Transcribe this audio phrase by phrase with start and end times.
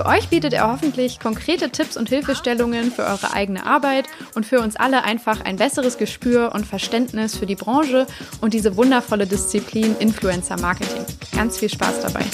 [0.00, 4.60] Für euch bietet er hoffentlich konkrete Tipps und Hilfestellungen für eure eigene Arbeit und für
[4.60, 8.06] uns alle einfach ein besseres Gespür und Verständnis für die Branche
[8.40, 11.04] und diese wundervolle Disziplin Influencer Marketing.
[11.36, 12.24] Ganz viel Spaß dabei.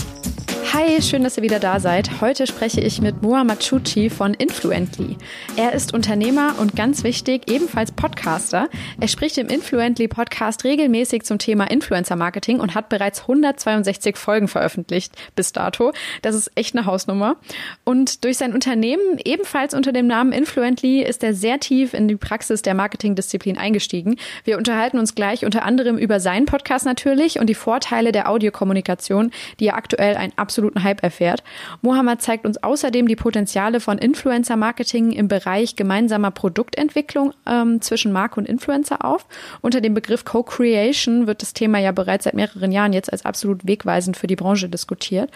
[0.73, 2.21] Hi, schön, dass ihr wieder da seid.
[2.21, 5.17] Heute spreche ich mit Muhammad Chuchi von Influently.
[5.57, 8.69] Er ist Unternehmer und ganz wichtig, ebenfalls Podcaster.
[9.01, 14.49] Er spricht im Influently Podcast regelmäßig zum Thema Influencer Marketing und hat bereits 162 Folgen
[14.49, 15.93] veröffentlicht bis dato.
[16.21, 17.37] Das ist echt eine Hausnummer.
[17.85, 22.17] Und durch sein Unternehmen, ebenfalls unter dem Namen Influently, ist er sehr tief in die
[22.17, 24.17] Praxis der Marketingdisziplin eingestiegen.
[24.45, 29.31] Wir unterhalten uns gleich unter anderem über seinen Podcast natürlich und die Vorteile der Audiokommunikation,
[29.61, 31.43] die ja aktuell ein absolut absoluten Hype erfährt.
[31.83, 38.41] Mohammed zeigt uns außerdem die Potenziale von Influencer-Marketing im Bereich gemeinsamer Produktentwicklung ähm, zwischen Marke
[38.41, 39.27] und Influencer auf.
[39.61, 43.67] Unter dem Begriff Co-Creation wird das Thema ja bereits seit mehreren Jahren jetzt als absolut
[43.67, 45.31] wegweisend für die Branche diskutiert.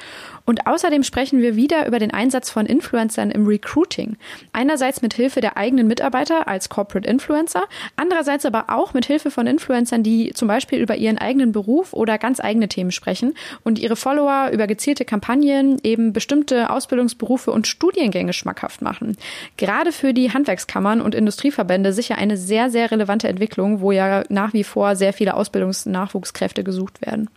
[0.46, 4.16] Und außerdem sprechen wir wieder über den Einsatz von Influencern im Recruiting.
[4.54, 7.64] Einerseits mit Hilfe der eigenen Mitarbeiter als Corporate Influencer,
[7.96, 12.16] andererseits aber auch mit Hilfe von Influencern, die zum Beispiel über ihren eigenen Beruf oder
[12.16, 13.34] ganz eigene Themen sprechen
[13.64, 19.16] und ihre Follower über gezielte Kampagnen eben bestimmte Ausbildungsberufe und Studiengänge schmackhaft machen.
[19.56, 24.52] Gerade für die Handwerkskammern und Industrieverbände sicher eine sehr, sehr relevante Entwicklung, wo ja nach
[24.52, 27.28] wie vor sehr viele Ausbildungsnachwuchskräfte gesucht werden.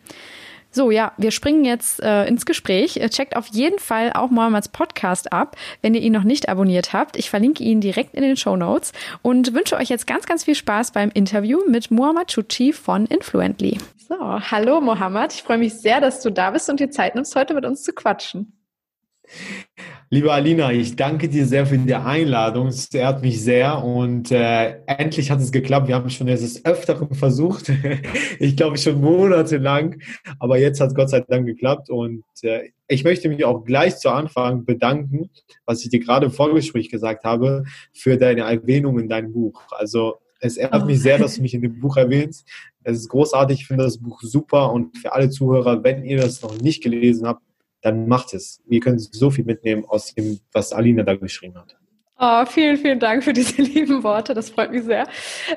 [0.75, 3.00] So, ja, wir springen jetzt äh, ins Gespräch.
[3.11, 7.16] Checkt auf jeden Fall auch Mohammeds Podcast ab, wenn ihr ihn noch nicht abonniert habt.
[7.16, 8.91] Ich verlinke ihn direkt in den Show Notes
[9.22, 13.78] und wünsche euch jetzt ganz, ganz viel Spaß beim Interview mit Mohammad Chuchi von Influently.
[14.07, 15.33] So, hallo Mohammad.
[15.33, 17.83] Ich freue mich sehr, dass du da bist und dir Zeit nimmst, heute mit uns
[17.83, 18.57] zu quatschen.
[20.13, 22.68] Liebe Alina, ich danke dir sehr für die Einladung.
[22.68, 25.88] Es ehrt mich sehr und äh, endlich hat es geklappt.
[25.88, 27.72] Wir haben schon des Öfteren versucht.
[28.40, 30.00] ich glaube schon monatelang,
[30.38, 33.97] aber jetzt hat es Gott sei Dank geklappt und äh, ich möchte mich auch gleich
[33.97, 35.31] zu Anfang bedanken,
[35.66, 39.63] was ich dir gerade im Vorgespräch gesagt habe, für deine Erwähnung in deinem Buch.
[39.72, 42.47] Also es ehrt mich sehr, dass du mich in dem Buch erwähnst.
[42.84, 46.44] Es ist großartig, ich finde das Buch super und für alle Zuhörer, wenn ihr das
[46.44, 47.41] noch nicht gelesen habt,
[47.83, 48.61] dann macht es.
[48.66, 51.77] Wir können so viel mitnehmen aus dem, was Alina da geschrieben hat.
[52.25, 54.33] Oh, vielen, vielen Dank für diese lieben Worte.
[54.33, 55.07] Das freut mich sehr.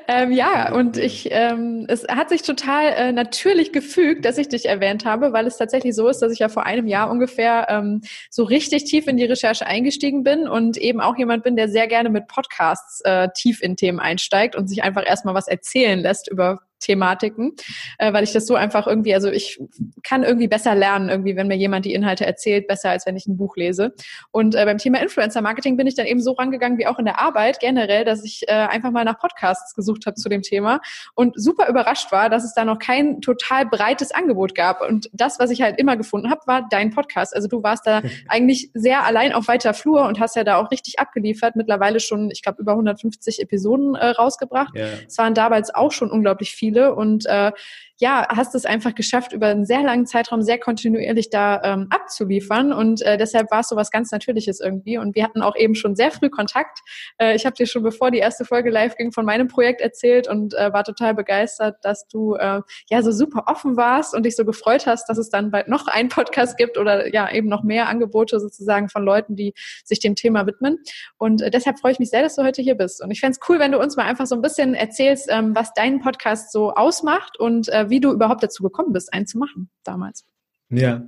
[0.09, 4.65] Ähm, ja, und ich, ähm, es hat sich total äh, natürlich gefügt, dass ich dich
[4.65, 8.01] erwähnt habe, weil es tatsächlich so ist, dass ich ja vor einem Jahr ungefähr ähm,
[8.29, 11.87] so richtig tief in die Recherche eingestiegen bin und eben auch jemand bin, der sehr
[11.87, 16.27] gerne mit Podcasts äh, tief in Themen einsteigt und sich einfach erstmal was erzählen lässt
[16.29, 17.53] über Thematiken,
[17.97, 19.59] äh, weil ich das so einfach irgendwie, also ich
[20.03, 23.27] kann irgendwie besser lernen, irgendwie, wenn mir jemand die Inhalte erzählt, besser als wenn ich
[23.27, 23.93] ein Buch lese.
[24.31, 27.05] Und äh, beim Thema Influencer Marketing bin ich dann eben so rangegangen wie auch in
[27.05, 30.81] der Arbeit generell, dass ich äh, einfach mal nach Podcasts gesucht habe zu dem Thema
[31.15, 34.81] und super überrascht war, dass es da noch kein total breites Angebot gab.
[34.81, 37.35] Und das, was ich halt immer gefunden habe, war dein Podcast.
[37.35, 40.71] Also du warst da eigentlich sehr allein auf weiter Flur und hast ja da auch
[40.71, 41.55] richtig abgeliefert.
[41.55, 44.75] Mittlerweile schon, ich glaube, über 150 Episoden äh, rausgebracht.
[44.75, 45.23] Es yeah.
[45.23, 46.93] waren damals auch schon unglaublich viele viele.
[46.95, 47.51] Und äh,
[47.99, 52.71] ja, hast es einfach geschafft, über einen sehr langen Zeitraum sehr kontinuierlich da ähm, abzuliefern.
[52.71, 54.97] Und äh, deshalb war es so was ganz Natürliches irgendwie.
[54.97, 56.79] Und wir hatten auch eben schon sehr früh Kontakt.
[57.17, 60.27] Äh, ich habe dir schon, bevor die erste Folge live ging, von meinem Projekt erzählt
[60.27, 64.35] und äh, war total begeistert, dass du äh, ja so super offen warst und dich
[64.35, 67.63] so gefreut hast, dass es dann bald noch einen Podcast gibt oder ja eben noch
[67.63, 69.53] mehr Angebote sozusagen von Leuten, die
[69.83, 70.77] sich dem Thema widmen.
[71.17, 73.03] Und äh, deshalb freue ich mich sehr, dass du heute hier bist.
[73.03, 75.55] Und ich fände es cool, wenn du uns mal einfach so ein bisschen erzählst, ähm,
[75.55, 79.37] was deinen Podcast so ausmacht und äh, wie du überhaupt dazu gekommen bist, einen zu
[79.37, 80.25] machen damals.
[80.69, 81.05] Ja,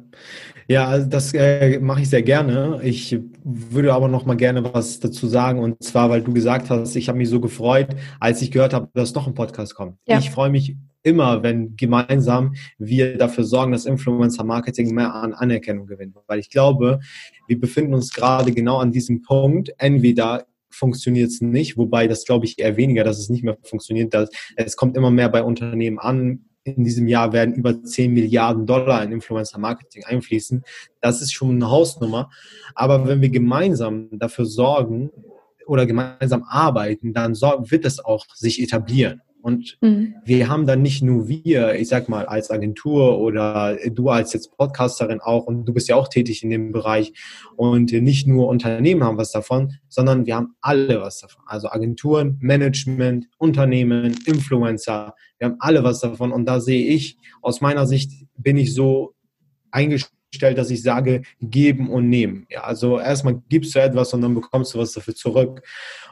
[0.70, 2.80] ja, also das äh, mache ich sehr gerne.
[2.81, 6.96] Ich würde aber noch mal gerne was dazu sagen und zwar, weil du gesagt hast,
[6.96, 7.90] ich habe mich so gefreut,
[8.22, 9.98] als ich gehört habe, dass noch ein Podcast kommt.
[10.08, 10.18] Ja.
[10.18, 15.88] Ich freue mich immer, wenn gemeinsam wir dafür sorgen, dass Influencer Marketing mehr an Anerkennung
[15.88, 17.00] gewinnt, weil ich glaube,
[17.48, 19.74] wir befinden uns gerade genau an diesem Punkt.
[19.78, 24.14] Entweder funktioniert es nicht, wobei das glaube ich eher weniger, dass es nicht mehr funktioniert.
[24.14, 28.66] Dass, es kommt immer mehr bei Unternehmen an, in diesem Jahr werden über 10 Milliarden
[28.66, 30.64] Dollar in Influencer-Marketing einfließen.
[31.02, 32.30] Das ist schon eine Hausnummer.
[32.76, 35.10] Aber wenn wir gemeinsam dafür sorgen,
[35.70, 39.22] oder gemeinsam arbeiten, dann wird es auch sich etablieren.
[39.42, 40.16] Und mhm.
[40.26, 44.58] wir haben dann nicht nur wir, ich sag mal, als Agentur oder du als jetzt
[44.58, 47.14] Podcasterin auch und du bist ja auch tätig in dem Bereich
[47.56, 51.44] und nicht nur Unternehmen haben was davon, sondern wir haben alle was davon.
[51.46, 56.31] Also Agenturen, Management, Unternehmen, Influencer, wir haben alle was davon.
[56.31, 59.15] Und da sehe ich, aus meiner Sicht bin ich so
[59.71, 62.45] eingestellt, stellt, dass ich sage, geben und nehmen.
[62.50, 65.63] Ja, also erstmal gibst du etwas und dann bekommst du was dafür zurück.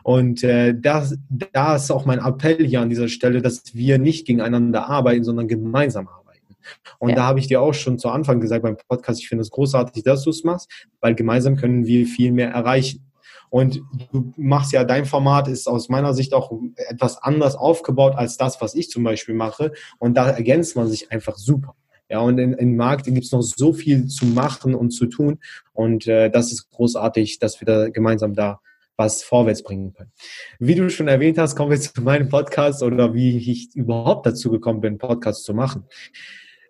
[0.04, 4.26] Und äh, das, da ist auch mein Appell hier an dieser Stelle, dass wir nicht
[4.26, 6.56] gegeneinander arbeiten, sondern gemeinsam arbeiten.
[7.00, 7.16] Und ja.
[7.16, 10.04] da habe ich dir auch schon zu Anfang gesagt beim Podcast, ich finde es großartig,
[10.04, 10.70] dass du es machst,
[11.00, 13.07] weil gemeinsam können wir viel mehr erreichen.
[13.50, 18.38] Und du machst ja, dein Format ist aus meiner Sicht auch etwas anders aufgebaut als
[18.38, 19.72] das, was ich zum Beispiel mache.
[20.00, 21.76] Und da ergänzt man sich einfach super.
[22.10, 25.40] Ja, und im Markt gibt es noch so viel zu machen und zu tun.
[25.74, 28.62] Und äh, das ist großartig, dass wir da gemeinsam da
[28.96, 30.12] was vorwärts bringen können.
[30.58, 34.50] Wie du schon erwähnt hast, kommen wir zu meinem Podcast oder wie ich überhaupt dazu
[34.50, 35.86] gekommen bin, Podcast zu machen.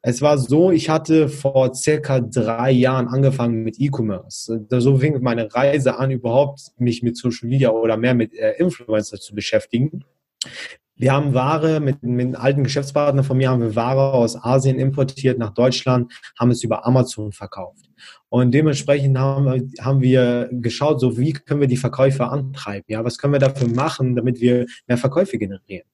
[0.09, 4.65] Es war so, ich hatte vor circa drei Jahren angefangen mit E-Commerce.
[4.69, 9.19] So fing meine Reise an, überhaupt mich mit Social Media oder mehr mit äh, Influencer
[9.19, 10.05] zu beschäftigen.
[10.95, 14.79] Wir haben Ware mit, mit einem alten Geschäftspartner von mir haben wir Ware aus Asien
[14.79, 17.86] importiert nach Deutschland, haben es über Amazon verkauft.
[18.29, 22.85] Und dementsprechend haben, haben wir geschaut, so wie können wir die Verkäufe antreiben?
[22.87, 25.87] Ja, was können wir dafür machen, damit wir mehr Verkäufe generieren?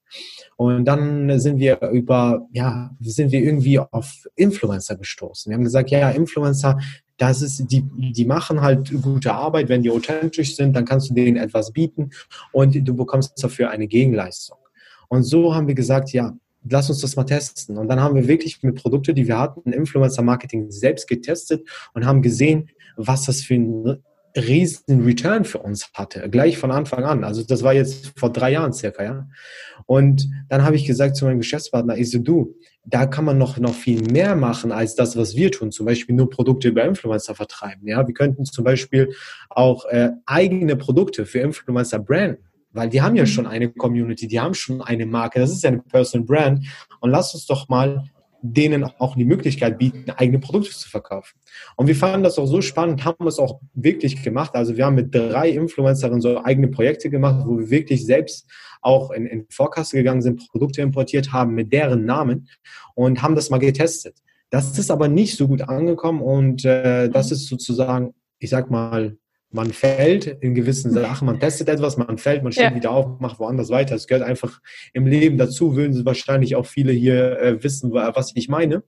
[0.56, 5.50] Und dann sind wir über, ja, sind wir irgendwie auf Influencer gestoßen.
[5.50, 6.78] Wir haben gesagt, ja, Influencer,
[7.16, 9.68] das ist, die, die machen halt gute Arbeit.
[9.68, 12.10] Wenn die authentisch sind, dann kannst du denen etwas bieten
[12.52, 14.58] und du bekommst dafür eine Gegenleistung.
[15.08, 16.36] Und so haben wir gesagt, ja,
[16.68, 17.78] lass uns das mal testen.
[17.78, 22.22] Und dann haben wir wirklich mit Produkten, die wir hatten, Influencer-Marketing selbst getestet und haben
[22.22, 24.02] gesehen, was das für ein
[24.36, 27.24] riesen Return für uns hatte, gleich von Anfang an.
[27.24, 29.28] Also das war jetzt vor drei Jahren circa, ja.
[29.86, 33.58] Und dann habe ich gesagt zu meinem Geschäftspartner, ich so, du, da kann man noch,
[33.58, 35.70] noch viel mehr machen als das, was wir tun.
[35.70, 38.06] Zum Beispiel nur Produkte über Influencer vertreiben, ja.
[38.06, 39.14] Wir könnten zum Beispiel
[39.50, 42.38] auch äh, eigene Produkte für Influencer branden.
[42.74, 43.28] Weil die haben ja mhm.
[43.28, 46.66] schon eine Community, die haben schon eine Marke, das ist ja eine Personal Brand.
[47.00, 48.04] Und lass uns doch mal
[48.46, 51.38] denen auch die Möglichkeit bieten, eigene Produkte zu verkaufen.
[51.76, 54.54] Und wir fanden das auch so spannend, haben es auch wirklich gemacht.
[54.54, 58.46] Also wir haben mit drei Influencerinnen so eigene Projekte gemacht, wo wir wirklich selbst
[58.82, 62.48] auch in, in Vorkasse gegangen sind, Produkte importiert haben mit deren Namen
[62.94, 64.18] und haben das mal getestet.
[64.50, 69.16] Das ist aber nicht so gut angekommen und äh, das ist sozusagen, ich sag mal,
[69.54, 72.74] man fällt in gewissen Sachen, man testet etwas, man fällt, man steht ja.
[72.74, 73.94] wieder auf, macht woanders weiter.
[73.94, 74.60] Es gehört einfach
[74.92, 78.82] im Leben dazu, würden Sie wahrscheinlich auch viele hier äh, wissen, was ich meine.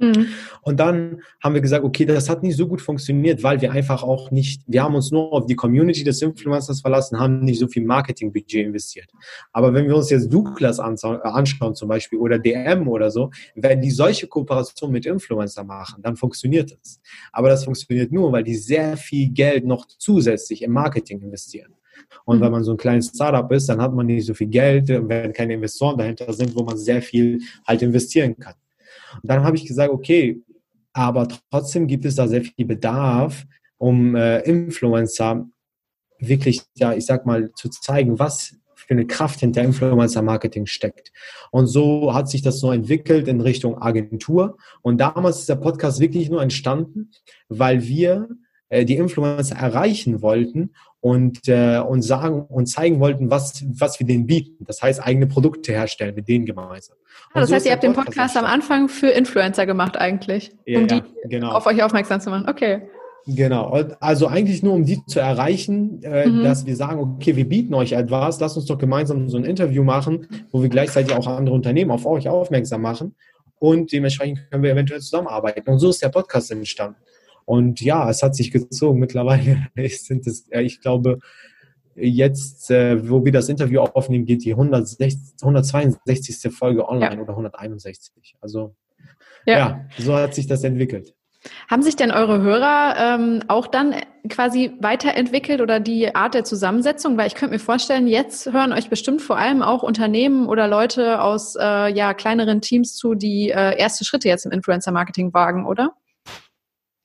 [0.00, 0.28] Mhm.
[0.62, 4.02] Und dann haben wir gesagt, okay, das hat nicht so gut funktioniert, weil wir einfach
[4.02, 7.68] auch nicht, wir haben uns nur auf die Community des Influencers verlassen, haben nicht so
[7.68, 9.10] viel Marketingbudget investiert.
[9.52, 13.82] Aber wenn wir uns jetzt Douglas äh, anschauen zum Beispiel oder DM oder so, wenn
[13.82, 17.00] die solche Kooperationen mit Influencer machen, dann funktioniert das.
[17.32, 21.74] Aber das funktioniert nur, weil die sehr viel Geld noch zusätzlich im Marketing investieren.
[22.24, 22.42] Und mhm.
[22.42, 25.32] wenn man so ein kleines Startup ist, dann hat man nicht so viel Geld, wenn
[25.34, 28.54] keine Investoren dahinter sind, wo man sehr viel halt investieren kann.
[29.14, 30.40] Und dann habe ich gesagt, okay,
[30.92, 33.44] aber trotzdem gibt es da sehr viel Bedarf,
[33.78, 35.46] um äh, Influencer
[36.18, 41.12] wirklich, ja, ich sag mal, zu zeigen, was für eine Kraft hinter Influencer-Marketing steckt.
[41.50, 44.56] Und so hat sich das so entwickelt in Richtung Agentur.
[44.82, 47.10] Und damals ist der Podcast wirklich nur entstanden,
[47.48, 48.28] weil wir
[48.68, 54.06] äh, die Influencer erreichen wollten und, äh, und sagen und zeigen wollten, was, was wir
[54.06, 54.64] denen bieten.
[54.66, 56.96] Das heißt, eigene Produkte herstellen mit denen gemeinsam.
[57.32, 60.72] Ah, das so heißt, ihr habt den Podcast am Anfang für Influencer gemacht eigentlich, um
[60.72, 61.52] ja, die genau.
[61.52, 62.48] auf euch aufmerksam zu machen.
[62.48, 62.82] Okay.
[63.26, 66.42] Genau, also eigentlich nur um die zu erreichen, äh, mhm.
[66.42, 69.84] dass wir sagen, okay, wir bieten euch etwas, lasst uns doch gemeinsam so ein Interview
[69.84, 73.14] machen, wo wir gleichzeitig auch andere Unternehmen auf euch aufmerksam machen
[73.58, 75.68] und dementsprechend können wir eventuell zusammenarbeiten.
[75.68, 76.96] Und so ist der Podcast entstanden.
[77.44, 78.98] Und ja, es hat sich gezogen.
[78.98, 81.18] Mittlerweile sind es, ich glaube,
[81.94, 86.52] jetzt, äh, wo wir das Interview aufnehmen, geht die 160, 162.
[86.52, 87.20] Folge online ja.
[87.20, 88.36] oder 161.
[88.40, 88.74] Also
[89.46, 89.58] ja.
[89.58, 89.84] ja.
[89.98, 91.14] so hat sich das entwickelt.
[91.70, 93.94] Haben sich denn eure Hörer ähm, auch dann
[94.28, 97.16] quasi weiterentwickelt oder die Art der Zusammensetzung?
[97.16, 101.22] Weil ich könnte mir vorstellen, jetzt hören euch bestimmt vor allem auch Unternehmen oder Leute
[101.22, 105.94] aus äh, ja, kleineren Teams zu, die äh, erste Schritte jetzt im Influencer-Marketing wagen, oder?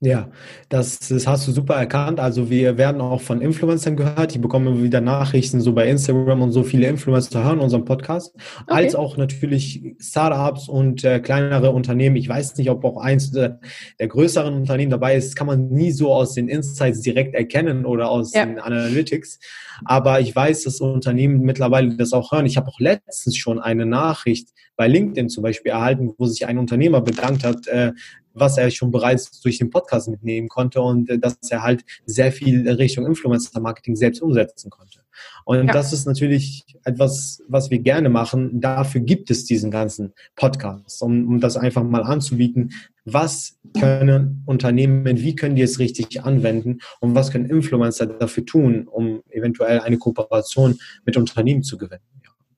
[0.02, 0.30] Ja,
[0.68, 2.20] das, das hast du super erkannt.
[2.20, 4.36] Also wir werden auch von Influencern gehört.
[4.36, 8.36] Ich bekomme immer wieder Nachrichten so bei Instagram und so viele Influencer hören unseren Podcast,
[8.36, 8.74] okay.
[8.74, 12.18] als auch natürlich Startups und äh, kleinere Unternehmen.
[12.18, 13.62] Ich weiß nicht, ob auch eins der,
[13.98, 15.38] der, größeren Unternehmen dabei ist.
[15.38, 18.46] Kann man nie so aus den Insights direkt erkennen oder aus ja.
[18.46, 19.40] den Analytics.
[19.86, 22.46] Aber ich weiß, dass Unternehmen mittlerweile das auch hören.
[22.46, 26.58] Ich habe auch letztens schon eine Nachricht bei LinkedIn zum Beispiel erhalten, wo sich ein
[26.58, 27.94] Unternehmer bedankt hat, äh,
[28.36, 32.32] was er schon bereits durch den Podcast mitnehmen konnte und äh, dass er halt sehr
[32.32, 35.00] viel Richtung Influencer-Marketing selbst umsetzen konnte.
[35.46, 35.74] Und ja.
[35.74, 38.60] das ist natürlich etwas, was wir gerne machen.
[38.60, 42.72] Dafür gibt es diesen ganzen Podcast, um, um das einfach mal anzubieten.
[43.06, 48.88] Was können Unternehmen, wie können die es richtig anwenden und was können Influencer dafür tun,
[48.88, 52.02] um eventuell eine Kooperation mit Unternehmen zu gewinnen?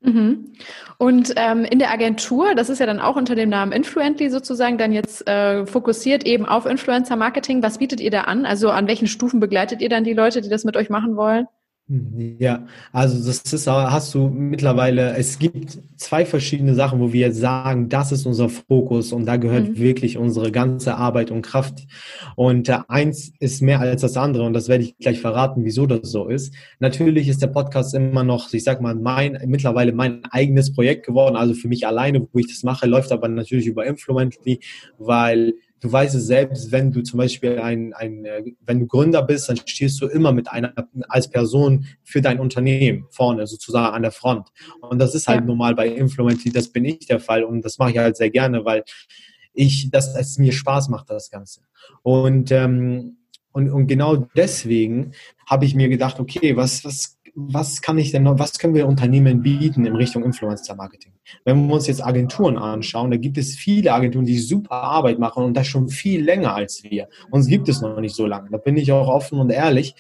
[0.08, 0.54] Mhm.
[0.98, 4.78] Und ähm, in der Agentur, das ist ja dann auch unter dem Namen Influently sozusagen,
[4.78, 7.62] dann jetzt äh, fokussiert eben auf Influencer-Marketing.
[7.62, 8.46] Was bietet ihr da an?
[8.46, 11.48] Also an welchen Stufen begleitet ihr dann die Leute, die das mit euch machen wollen?
[11.90, 17.88] Ja, also das ist, hast du mittlerweile, es gibt zwei verschiedene Sachen, wo wir sagen,
[17.88, 19.78] das ist unser Fokus und da gehört mhm.
[19.78, 21.88] wirklich unsere ganze Arbeit und Kraft.
[22.36, 25.86] Und äh, eins ist mehr als das andere und das werde ich gleich verraten, wieso
[25.86, 26.54] das so ist.
[26.80, 31.38] Natürlich ist der Podcast immer noch, ich sag mal, mein, mittlerweile mein eigenes Projekt geworden,
[31.38, 34.60] also für mich alleine, wo ich das mache, läuft aber natürlich über Influently,
[34.98, 38.26] weil du weißt es selbst, wenn du zum Beispiel ein, ein,
[38.66, 40.74] wenn du Gründer bist, dann stehst du immer mit einer,
[41.10, 44.50] als Person für dein Unternehmen vorne, sozusagen an der Front.
[44.82, 45.46] Und das ist halt ja.
[45.46, 48.66] normal bei Influencer, das bin ich der Fall und das mache ich halt sehr gerne,
[48.66, 48.84] weil
[49.54, 51.62] ich, dass es mir Spaß macht, das Ganze.
[52.04, 53.18] Und, ähm,
[53.52, 55.14] und, und genau deswegen
[55.48, 58.88] habe ich mir gedacht, okay, was, was was kann ich denn noch, was können wir
[58.88, 61.14] Unternehmen bieten in Richtung Influencer Marketing?
[61.46, 65.44] Wenn wir uns jetzt Agenturen anschauen, da gibt es viele Agenturen, die super Arbeit machen
[65.44, 67.08] und das schon viel länger als wir.
[67.30, 68.50] Uns gibt es noch nicht so lange.
[68.50, 69.94] Da bin ich auch offen und ehrlich.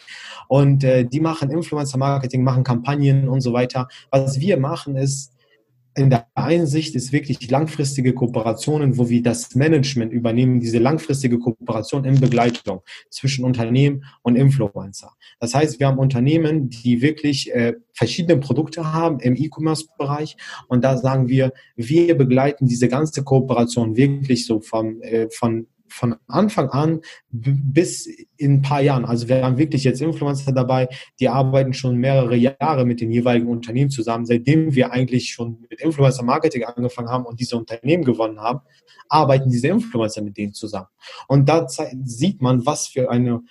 [0.47, 3.87] Und äh, die machen Influencer Marketing, machen Kampagnen und so weiter.
[4.09, 5.36] Was wir machen ist,
[5.97, 12.05] in der Einsicht ist wirklich langfristige Kooperationen, wo wir das Management übernehmen, diese langfristige Kooperation
[12.05, 15.13] in Begleitung zwischen Unternehmen und Influencer.
[15.39, 20.37] Das heißt, wir haben Unternehmen, die wirklich äh, verschiedene Produkte haben im E-Commerce-Bereich
[20.67, 26.15] und da sagen wir, wir begleiten diese ganze Kooperation wirklich so vom, äh, von von
[26.27, 29.05] Anfang an bis in ein paar Jahren.
[29.05, 30.87] Also wir haben wirklich jetzt Influencer dabei,
[31.19, 34.25] die arbeiten schon mehrere Jahre mit den jeweiligen Unternehmen zusammen.
[34.25, 38.61] Seitdem wir eigentlich schon mit Influencer Marketing angefangen haben und diese Unternehmen gewonnen haben,
[39.09, 40.87] arbeiten diese Influencer mit denen zusammen.
[41.27, 41.67] Und da
[42.03, 43.41] sieht man, was für eine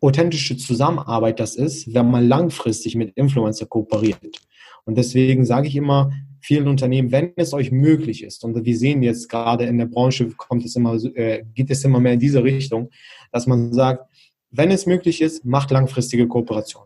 [0.00, 4.40] authentische Zusammenarbeit das ist, wenn man langfristig mit Influencer kooperiert.
[4.84, 9.02] Und deswegen sage ich immer, vielen Unternehmen, wenn es euch möglich ist, und wir sehen
[9.02, 12.42] jetzt gerade in der Branche, kommt es immer, äh, geht es immer mehr in diese
[12.42, 12.90] Richtung,
[13.32, 14.04] dass man sagt,
[14.50, 16.84] wenn es möglich ist, macht langfristige Kooperation.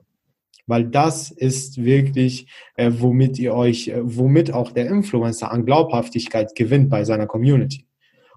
[0.66, 6.54] Weil das ist wirklich, äh, womit ihr euch, äh, womit auch der Influencer an Glaubhaftigkeit
[6.54, 7.86] gewinnt bei seiner Community.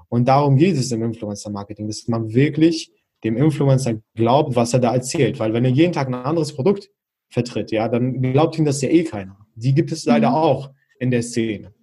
[0.10, 2.92] Und darum geht es im Influencer-Marketing, dass man wirklich
[3.24, 5.40] dem Influencer glaubt, was er da erzählt.
[5.40, 6.90] Weil wenn er jeden Tag ein anderes Produkt
[7.30, 9.38] vertritt, ja, dann glaubt ihm das ja eh keiner.
[9.56, 10.36] Die gibt es leider mhm.
[10.36, 11.74] auch in der Szene.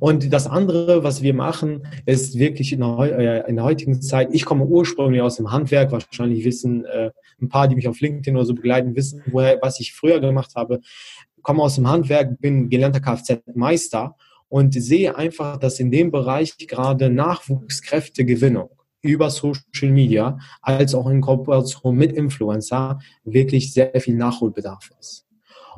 [0.00, 4.28] Und das andere, was wir machen, ist wirklich in der, äh, in der, heutigen Zeit,
[4.32, 8.36] ich komme ursprünglich aus dem Handwerk, wahrscheinlich wissen äh, ein paar, die mich auf LinkedIn
[8.36, 10.80] oder so begleiten, wissen, woher, was ich früher gemacht habe.
[11.42, 14.16] Komme aus dem Handwerk, bin gelernter Kfz-Meister
[14.48, 18.70] und sehe einfach, dass in dem Bereich gerade Nachwuchskräftegewinnung
[19.02, 25.26] über Social Media als auch in Kooperation mit Influencer wirklich sehr viel Nachholbedarf ist.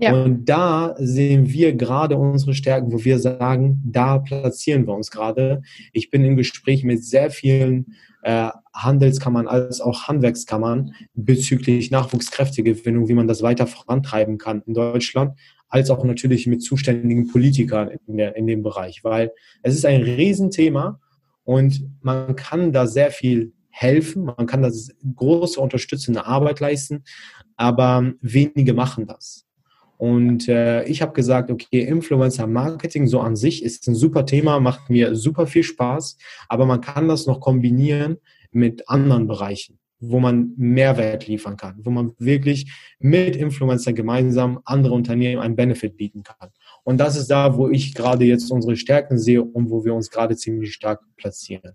[0.00, 0.12] Ja.
[0.12, 5.62] Und da sehen wir gerade unsere Stärken, wo wir sagen, da platzieren wir uns gerade.
[5.93, 13.15] Ich bin im Gespräch mit sehr vielen äh, Handelskammern als auch Handwerkskammern bezüglich Nachwuchskräftegewinnung, wie
[13.15, 15.38] man das weiter vorantreiben kann in Deutschland,
[15.69, 20.03] als auch natürlich mit zuständigen Politikern in, der, in dem Bereich, weil es ist ein
[20.03, 21.00] Riesenthema
[21.45, 24.71] und man kann da sehr viel helfen, man kann da
[25.15, 27.05] große unterstützende Arbeit leisten,
[27.57, 29.46] aber wenige machen das.
[29.99, 34.61] Und äh, ich habe gesagt, okay, Influencer Marketing so an sich ist ein super Thema,
[34.61, 38.19] macht mir super viel Spaß, aber man kann das noch kombinieren
[38.53, 44.95] mit anderen Bereichen, wo man Mehrwert liefern kann, wo man wirklich mit Influencer gemeinsam andere
[44.95, 46.50] Unternehmen einen Benefit bieten kann.
[46.85, 50.11] Und das ist da, wo ich gerade jetzt unsere Stärken sehe und wo wir uns
[50.11, 51.75] gerade ziemlich stark platzieren.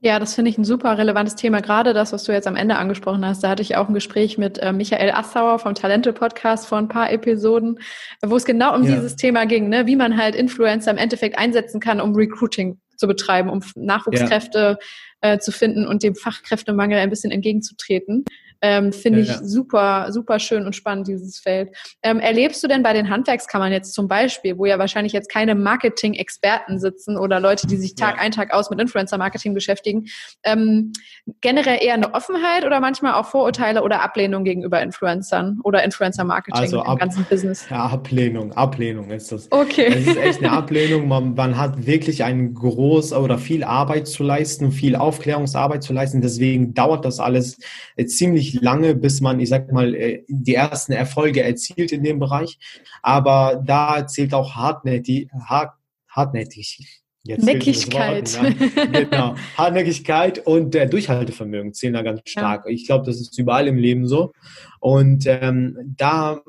[0.00, 1.60] Ja, das finde ich ein super relevantes Thema.
[1.60, 3.42] Gerade das, was du jetzt am Ende angesprochen hast.
[3.42, 7.10] Da hatte ich auch ein Gespräch mit äh, Michael Assauer vom Talente-Podcast vor ein paar
[7.10, 7.80] Episoden,
[8.22, 8.94] wo es genau um ja.
[8.94, 9.86] dieses Thema ging, ne?
[9.86, 14.78] wie man halt Influencer im Endeffekt einsetzen kann, um Recruiting zu betreiben, um Nachwuchskräfte
[15.22, 15.32] ja.
[15.32, 18.24] äh, zu finden und dem Fachkräftemangel ein bisschen entgegenzutreten.
[18.60, 19.42] Ähm, Finde ich ja.
[19.42, 21.70] super, super schön und spannend, dieses Feld.
[22.02, 25.54] Ähm, erlebst du denn bei den Handwerkskammern jetzt zum Beispiel, wo ja wahrscheinlich jetzt keine
[25.54, 28.22] Marketing-Experten sitzen oder Leute, die sich Tag ja.
[28.22, 30.06] ein, Tag aus mit Influencer-Marketing beschäftigen,
[30.42, 30.92] ähm,
[31.40, 36.82] generell eher eine Offenheit oder manchmal auch Vorurteile oder Ablehnung gegenüber Influencern oder Influencer-Marketing also
[36.82, 37.66] im ganzen Business?
[37.70, 39.50] Ja, Ablehnung, Ablehnung ist das.
[39.52, 39.86] Okay.
[39.86, 41.06] Es ist echt eine Ablehnung.
[41.06, 46.20] Man, man hat wirklich einen groß oder viel Arbeit zu leisten, viel Aufklärungsarbeit zu leisten.
[46.20, 47.58] Deswegen dauert das alles
[48.06, 52.18] ziemlich ziemlich lange, bis man, ich sag mal, äh, die ersten Erfolge erzielt in dem
[52.18, 52.58] Bereich.
[53.02, 55.74] Aber da zählt auch hartnäckig, hart,
[56.08, 57.02] hartnäckig.
[57.24, 58.42] Jetzt Neckigkeit.
[58.42, 58.84] Wort, ja.
[58.86, 59.34] Genau.
[59.56, 62.64] Hartnäckigkeit und der Durchhaltevermögen zählen da ganz stark.
[62.64, 62.70] Ja.
[62.70, 64.32] Ich glaube, das ist überall im Leben so.
[64.80, 66.40] Und ähm, da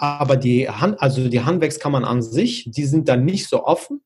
[0.00, 4.00] aber die Hand, also die Handwerkskammern an sich, die sind dann nicht so offen.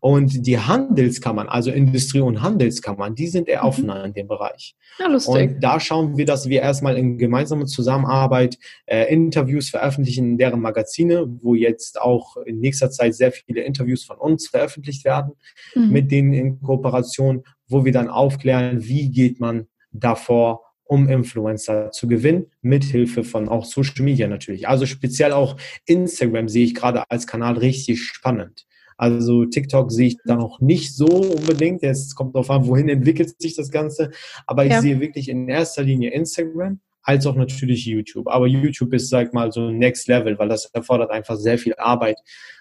[0.00, 3.68] Und die Handelskammern, also Industrie- und Handelskammern, die sind eher mhm.
[3.68, 4.76] offener in dem Bereich.
[4.98, 5.34] Ja, lustig.
[5.34, 8.56] Und da schauen wir, dass wir erstmal in gemeinsamer Zusammenarbeit
[8.86, 14.04] äh, Interviews veröffentlichen in deren Magazine, wo jetzt auch in nächster Zeit sehr viele Interviews
[14.04, 15.32] von uns veröffentlicht werden,
[15.74, 15.90] mhm.
[15.90, 22.08] mit denen in Kooperation, wo wir dann aufklären, wie geht man davor um Influencer zu
[22.08, 24.68] gewinnen, mit Hilfe von auch Social Media natürlich.
[24.68, 28.66] Also speziell auch Instagram sehe ich gerade als Kanal richtig spannend.
[28.96, 31.82] Also TikTok sehe ich da noch nicht so unbedingt.
[31.82, 34.10] Es kommt darauf an, wohin entwickelt sich das Ganze.
[34.46, 34.80] Aber ich ja.
[34.80, 38.28] sehe wirklich in erster Linie Instagram als auch natürlich YouTube.
[38.28, 42.18] Aber YouTube ist, sag mal, so Next Level, weil das erfordert einfach sehr viel Arbeit,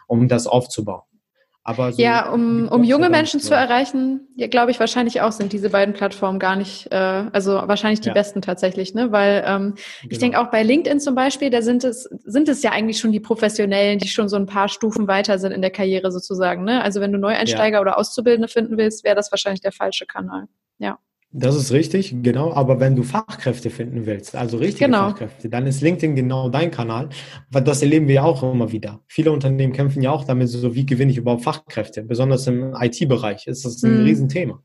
[0.07, 1.03] um das aufzubauen.
[1.63, 5.53] Aber so ja, um, um junge Menschen zu erreichen, ja, glaube ich wahrscheinlich auch sind
[5.53, 8.13] diese beiden Plattformen gar nicht, äh, also wahrscheinlich die ja.
[8.13, 9.11] besten tatsächlich, ne?
[9.11, 9.77] Weil ähm, genau.
[10.09, 13.11] ich denke auch bei LinkedIn zum Beispiel, da sind es sind es ja eigentlich schon
[13.11, 16.81] die Professionellen, die schon so ein paar Stufen weiter sind in der Karriere sozusagen, ne?
[16.81, 17.81] Also wenn du Neueinsteiger ja.
[17.81, 20.47] oder Auszubildende finden willst, wäre das wahrscheinlich der falsche Kanal.
[20.79, 20.97] Ja.
[21.33, 22.53] Das ist richtig, genau.
[22.53, 25.09] Aber wenn du Fachkräfte finden willst, also richtige genau.
[25.09, 27.09] Fachkräfte, dann ist LinkedIn genau dein Kanal.
[27.49, 28.99] Weil das erleben wir ja auch immer wieder.
[29.07, 32.03] Viele Unternehmen kämpfen ja auch damit, so wie gewinne ich überhaupt Fachkräfte.
[32.03, 34.03] Besonders im IT-Bereich ist das ein mhm.
[34.03, 34.61] Riesenthema.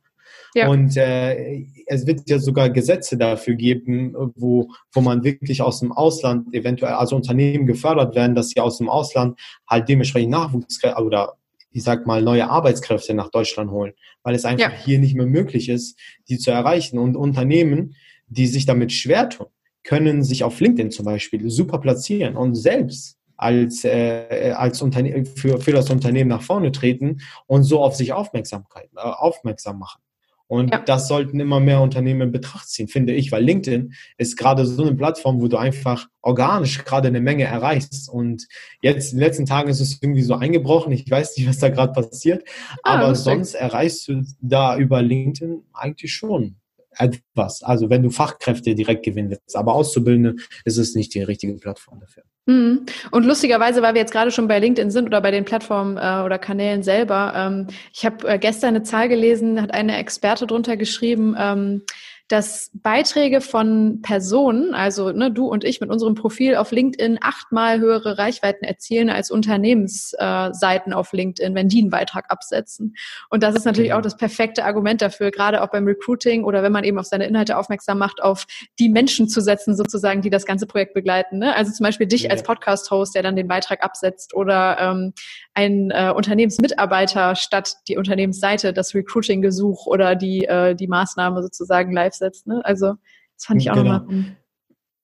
[0.55, 0.69] Ja.
[0.69, 5.93] Und äh, es wird ja sogar Gesetze dafür geben, wo, wo man wirklich aus dem
[5.93, 11.35] Ausland eventuell, also Unternehmen gefördert werden, dass sie aus dem Ausland halt dementsprechend Nachwuchskräfte oder
[11.77, 14.79] ich sag mal, neue Arbeitskräfte nach Deutschland holen, weil es einfach ja.
[14.79, 16.99] hier nicht mehr möglich ist, die zu erreichen.
[16.99, 17.97] Und Unternehmen,
[18.29, 19.49] die sich damit schwer tun,
[19.85, 25.61] können sich auf LinkedIn zum Beispiel super platzieren und selbst als, äh, als Unterne für,
[25.61, 30.01] für das Unternehmen nach vorne treten und so auf sich Aufmerksamkeit, äh, aufmerksam machen.
[30.49, 30.79] Und ja.
[30.79, 34.83] das sollten immer mehr Unternehmen in Betracht ziehen, finde ich, weil LinkedIn ist gerade so
[34.83, 38.09] eine Plattform, wo du einfach organisch gerade eine Menge erreichst.
[38.09, 38.47] Und
[38.81, 40.93] jetzt in den letzten Tagen ist es irgendwie so eingebrochen.
[40.93, 42.49] Ich weiß nicht, was da gerade passiert,
[42.83, 46.57] ah, aber sonst erreichst du da über LinkedIn eigentlich schon
[46.99, 47.63] etwas.
[47.63, 52.01] Also wenn du Fachkräfte direkt gewinnen willst, aber Auszubildende ist es nicht die richtige Plattform
[52.01, 52.25] dafür.
[52.47, 52.87] Mhm.
[53.11, 56.25] Und lustigerweise, weil wir jetzt gerade schon bei LinkedIn sind oder bei den Plattformen äh,
[56.25, 60.77] oder Kanälen selber, ähm, ich habe äh, gestern eine Zahl gelesen, hat eine Experte drunter
[60.77, 61.83] geschrieben, ähm,
[62.29, 67.79] dass Beiträge von Personen, also ne, du und ich mit unserem Profil auf LinkedIn achtmal
[67.79, 72.97] höhere Reichweiten erzielen als Unternehmensseiten äh, auf LinkedIn, wenn die einen Beitrag absetzen.
[73.31, 76.73] Und das ist natürlich auch das perfekte Argument dafür, gerade auch beim Recruiting oder wenn
[76.73, 78.47] man eben auf seine Inhalte aufmerksam macht, auf
[78.81, 81.39] die Menschen zu setzen, sozusagen, die das ganze Projekt begleiten.
[81.39, 81.55] Ne?
[81.55, 82.31] Also zum Beispiel dich ja.
[82.31, 85.13] als Podcast-Host, der dann den Beitrag absetzt oder ähm,
[85.55, 92.16] ein äh, Unternehmensmitarbeiter statt die Unternehmensseite das Recruiting-Gesuch oder die, äh, die Maßnahme sozusagen live
[92.19, 92.47] setzt.
[92.47, 92.61] Ne?
[92.65, 92.95] Also
[93.37, 93.99] das fand ich auch genau.
[93.99, 94.37] nochmal.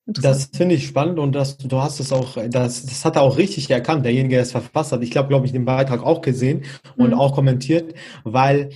[0.06, 3.38] Das finde ich spannend und das, du hast es auch, das, das hat er auch
[3.38, 5.02] richtig erkannt, derjenige, der es verfasst hat.
[5.02, 6.64] Ich glaube, glaube ich, den Beitrag auch gesehen
[6.96, 7.14] und mhm.
[7.14, 7.94] auch kommentiert,
[8.24, 8.70] weil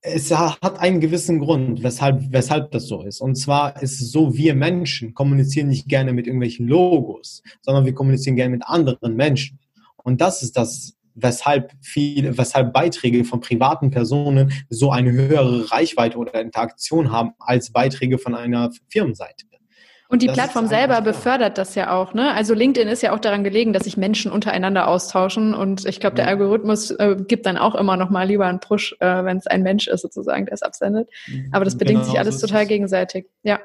[0.00, 3.20] es hat einen gewissen Grund, weshalb, weshalb das so ist.
[3.20, 7.94] Und zwar ist es so, wir Menschen kommunizieren nicht gerne mit irgendwelchen Logos, sondern wir
[7.94, 9.58] kommunizieren gerne mit anderen Menschen.
[9.96, 16.18] Und das ist das weshalb viele, weshalb Beiträge von privaten Personen so eine höhere Reichweite
[16.18, 19.46] oder Interaktion haben als Beiträge von einer Firmenseite.
[20.08, 22.32] Und die das Plattform selber befördert das ja auch, ne?
[22.32, 26.14] Also LinkedIn ist ja auch daran gelegen, dass sich Menschen untereinander austauschen und ich glaube,
[26.14, 29.48] der Algorithmus äh, gibt dann auch immer noch mal lieber einen Push, äh, wenn es
[29.48, 31.08] ein Mensch ist sozusagen, der es absendet.
[31.50, 33.26] Aber das bedingt genau, sich alles total gegenseitig.
[33.42, 33.58] Ja.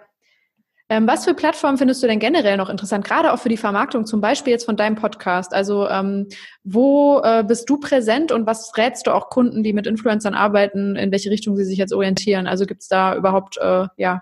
[0.91, 4.05] Ähm, was für Plattformen findest du denn generell noch interessant, gerade auch für die Vermarktung,
[4.05, 5.53] zum Beispiel jetzt von deinem Podcast?
[5.53, 6.27] Also ähm,
[6.65, 10.97] wo äh, bist du präsent und was rätst du auch Kunden, die mit Influencern arbeiten,
[10.97, 12.45] in welche Richtung sie sich jetzt orientieren?
[12.45, 14.21] Also gibt es da überhaupt äh, ja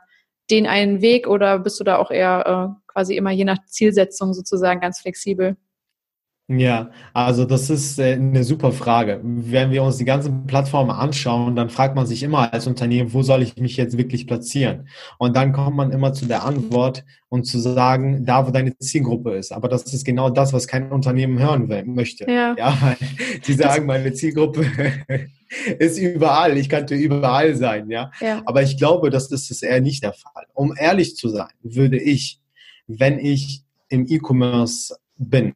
[0.52, 4.36] den einen Weg oder bist du da auch eher äh, quasi immer je nach Zielsetzung
[4.36, 5.58] sozusagen ganz flexibel?
[6.52, 9.20] Ja, also das ist äh, eine super Frage.
[9.24, 13.22] Wenn wir uns die ganzen Plattformen anschauen, dann fragt man sich immer als Unternehmen, wo
[13.22, 14.88] soll ich mich jetzt wirklich platzieren?
[15.20, 19.36] Und dann kommt man immer zu der Antwort und zu sagen, da wo deine Zielgruppe
[19.36, 19.52] ist.
[19.52, 22.26] Aber das ist genau das, was kein Unternehmen hören will, möchte.
[22.28, 22.98] Ja, ja weil
[23.44, 24.66] sie sagen, meine Zielgruppe
[25.78, 26.58] ist überall.
[26.58, 28.10] Ich könnte überall sein, ja?
[28.22, 28.42] ja.
[28.46, 30.48] Aber ich glaube, das ist eher nicht der Fall.
[30.56, 32.42] Um ehrlich zu sein, würde ich,
[32.88, 35.54] wenn ich im E-Commerce bin,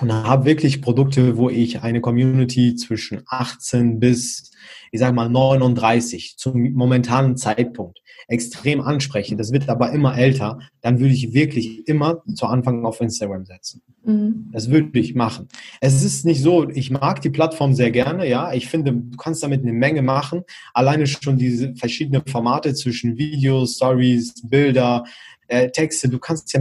[0.00, 4.52] und habe wirklich Produkte, wo ich eine Community zwischen 18 bis,
[4.90, 9.36] ich sage mal, 39 zum momentanen Zeitpunkt extrem anspreche.
[9.36, 10.60] Das wird aber immer älter.
[10.80, 13.82] Dann würde ich wirklich immer zu Anfang auf Instagram setzen.
[14.04, 14.50] Mhm.
[14.52, 15.48] Das würde ich machen.
[15.80, 18.52] Es ist nicht so, ich mag die Plattform sehr gerne, ja.
[18.52, 20.42] Ich finde, du kannst damit eine Menge machen.
[20.72, 25.04] Alleine schon diese verschiedenen Formate zwischen Videos, Stories, Bilder,
[25.48, 26.08] äh, Texte.
[26.08, 26.60] Du kannst ja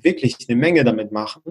[0.00, 1.42] wirklich eine Menge damit machen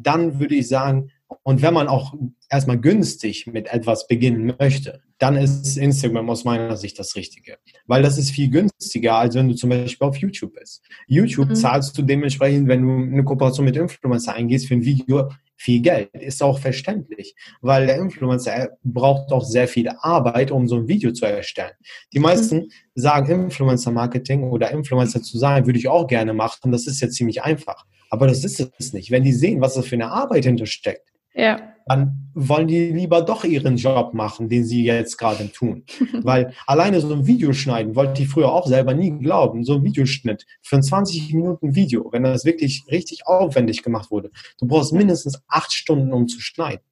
[0.00, 1.10] dann würde ich sagen,
[1.42, 2.14] und wenn man auch
[2.48, 7.58] erstmal günstig mit etwas beginnen möchte, dann ist Instagram aus meiner Sicht das Richtige.
[7.86, 10.82] Weil das ist viel günstiger, als wenn du zum Beispiel auf YouTube bist.
[11.06, 11.54] YouTube mhm.
[11.54, 15.30] zahlst du dementsprechend, wenn du eine Kooperation mit Influencer eingehst für ein Video,
[15.60, 16.08] viel Geld.
[16.14, 21.12] Ist auch verständlich, weil der Influencer braucht auch sehr viel Arbeit, um so ein Video
[21.12, 21.72] zu erstellen.
[22.14, 22.70] Die meisten mhm.
[22.94, 26.72] sagen Influencer-Marketing oder Influencer zu sein, würde ich auch gerne machen.
[26.72, 27.84] Das ist ja ziemlich einfach.
[28.08, 29.10] Aber das ist es nicht.
[29.10, 31.74] Wenn die sehen, was da für eine Arbeit hintersteckt, ja.
[31.90, 35.82] Dann wollen die lieber doch ihren Job machen, den sie jetzt gerade tun.
[36.22, 39.64] Weil alleine so ein Video schneiden, wollte ich früher auch selber nie glauben.
[39.64, 44.30] So ein Videoschnitt für ein 20 Minuten Video, wenn das wirklich richtig aufwendig gemacht wurde.
[44.60, 46.84] Du brauchst mindestens acht Stunden, um zu schneiden.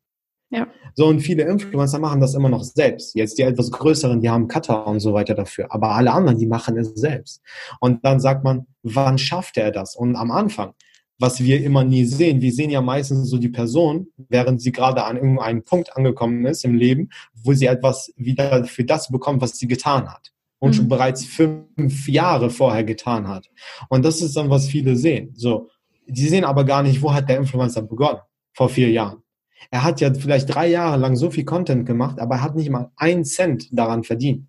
[0.51, 0.67] Ja.
[0.95, 3.15] So, und viele Influencer machen das immer noch selbst.
[3.15, 5.69] Jetzt die etwas größeren, die haben Cutter und so weiter dafür.
[5.71, 7.41] Aber alle anderen, die machen es selbst.
[7.79, 9.95] Und dann sagt man, wann schafft er das?
[9.95, 10.73] Und am Anfang,
[11.19, 12.41] was wir immer nie sehen.
[12.41, 16.65] Wir sehen ja meistens so die Person, während sie gerade an irgendeinem Punkt angekommen ist
[16.65, 17.11] im Leben,
[17.43, 20.33] wo sie etwas wieder für das bekommt, was sie getan hat.
[20.61, 20.75] Und mhm.
[20.75, 23.51] schon bereits fünf Jahre vorher getan hat.
[23.89, 25.33] Und das ist dann, was viele sehen.
[25.35, 25.69] So.
[26.07, 28.21] Die sehen aber gar nicht, wo hat der Influencer begonnen?
[28.53, 29.23] Vor vier Jahren.
[29.71, 32.71] Er hat ja vielleicht drei Jahre lang so viel Content gemacht, aber er hat nicht
[32.71, 34.47] mal einen Cent daran verdient.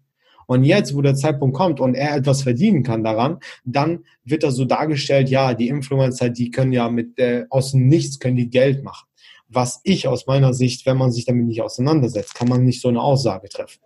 [0.49, 4.55] Und jetzt, wo der Zeitpunkt kommt und er etwas verdienen kann daran, dann wird das
[4.55, 8.49] so dargestellt, ja, die Influencer, die können ja mit äh, aus dem Nichts können die
[8.49, 9.07] Geld machen.
[9.47, 12.87] Was ich aus meiner Sicht, wenn man sich damit nicht auseinandersetzt, kann man nicht so
[12.87, 13.79] eine Aussage treffen.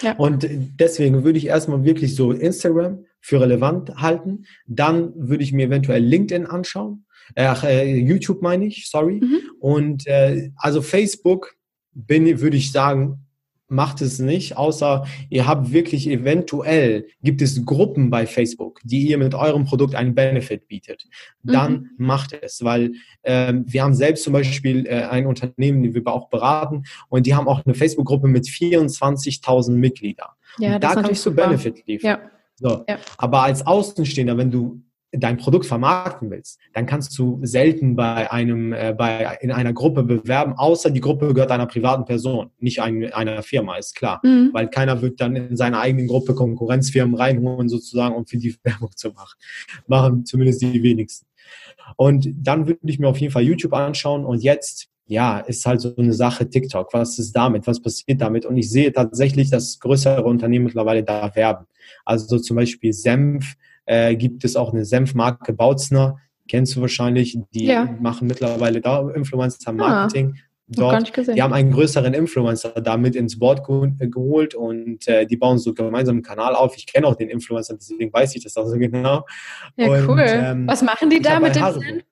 [0.00, 0.16] Ja.
[0.16, 4.46] Und deswegen würde ich erstmal wirklich so Instagram für relevant halten.
[4.66, 7.04] Dann würde ich mir eventuell LinkedIn anschauen.
[7.36, 9.20] Ach, äh, YouTube meine ich, sorry.
[9.20, 9.40] Mhm.
[9.60, 11.54] Und äh, also Facebook
[11.92, 13.23] bin, würde ich sagen,
[13.74, 19.18] macht es nicht, außer ihr habt wirklich eventuell, gibt es Gruppen bei Facebook, die ihr
[19.18, 21.06] mit eurem Produkt einen Benefit bietet.
[21.42, 22.06] Dann mhm.
[22.06, 22.92] macht es, weil
[23.24, 27.34] ähm, wir haben selbst zum Beispiel äh, ein Unternehmen, die wir auch beraten und die
[27.34, 30.28] haben auch eine Facebook-Gruppe mit 24.000 Mitgliedern.
[30.58, 31.48] Ja, und da kannst du super.
[31.48, 32.10] Benefit liefern.
[32.10, 32.30] Ja.
[32.56, 32.84] So.
[32.88, 32.98] Ja.
[33.18, 34.80] Aber als Außenstehender, wenn du
[35.16, 40.02] dein Produkt vermarkten willst, dann kannst du selten bei einem, äh, bei, in einer Gruppe
[40.02, 44.20] bewerben, außer die Gruppe gehört einer privaten Person, nicht ein, einer Firma, ist klar.
[44.22, 44.50] Mhm.
[44.52, 48.90] Weil keiner wird dann in seiner eigenen Gruppe Konkurrenzfirmen reinholen, sozusagen, um für die Werbung
[48.96, 49.36] zu machen.
[49.86, 51.26] Machen zumindest die wenigsten.
[51.96, 55.80] Und dann würde ich mir auf jeden Fall YouTube anschauen und jetzt ja, ist halt
[55.80, 56.92] so eine Sache TikTok.
[56.94, 57.66] Was ist damit?
[57.66, 58.46] Was passiert damit?
[58.46, 61.66] Und ich sehe tatsächlich, dass größere Unternehmen mittlerweile da werben.
[62.04, 63.54] Also zum Beispiel Senf
[63.86, 66.18] äh, gibt es auch eine Senfmarke Bautzner,
[66.48, 67.96] kennst du wahrscheinlich, die ja.
[68.00, 70.34] machen mittlerweile da Influencer-Marketing.
[70.36, 70.40] Ah.
[70.66, 73.68] Dort, die haben einen größeren Influencer damit ins Board
[73.98, 76.74] äh, geholt und äh, die bauen so gemeinsam einen Kanal auf.
[76.78, 79.26] Ich kenne auch den Influencer, deswegen weiß ich das auch so genau.
[79.76, 80.24] Ja, und, cool.
[80.26, 82.04] Ähm, Was machen die da mit dem Senf?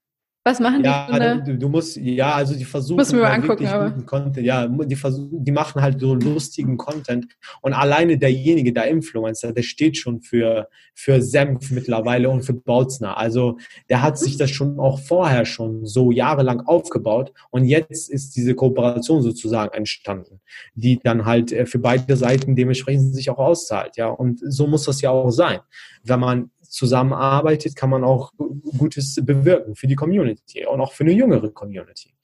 [0.44, 0.88] Was machen die?
[0.88, 3.90] Ja, du, du, musst, ja, also die versuchen Muss mir mal halt angucken, aber.
[4.02, 7.26] Content, ja, die versuchen, die machen halt so lustigen Content
[7.60, 13.16] und alleine derjenige, der Influencer, der steht schon für für Senf mittlerweile und für Bautzner.
[13.16, 18.34] Also der hat sich das schon auch vorher schon so jahrelang aufgebaut und jetzt ist
[18.34, 20.40] diese Kooperation sozusagen entstanden,
[20.74, 24.08] die dann halt äh, für beide Seiten dementsprechend sich auch auszahlt, ja.
[24.08, 25.60] Und so muss das ja auch sein,
[26.02, 28.32] wenn man zusammenarbeitet, kann man auch
[28.78, 32.14] Gutes bewirken für die Community und auch für eine jüngere Community.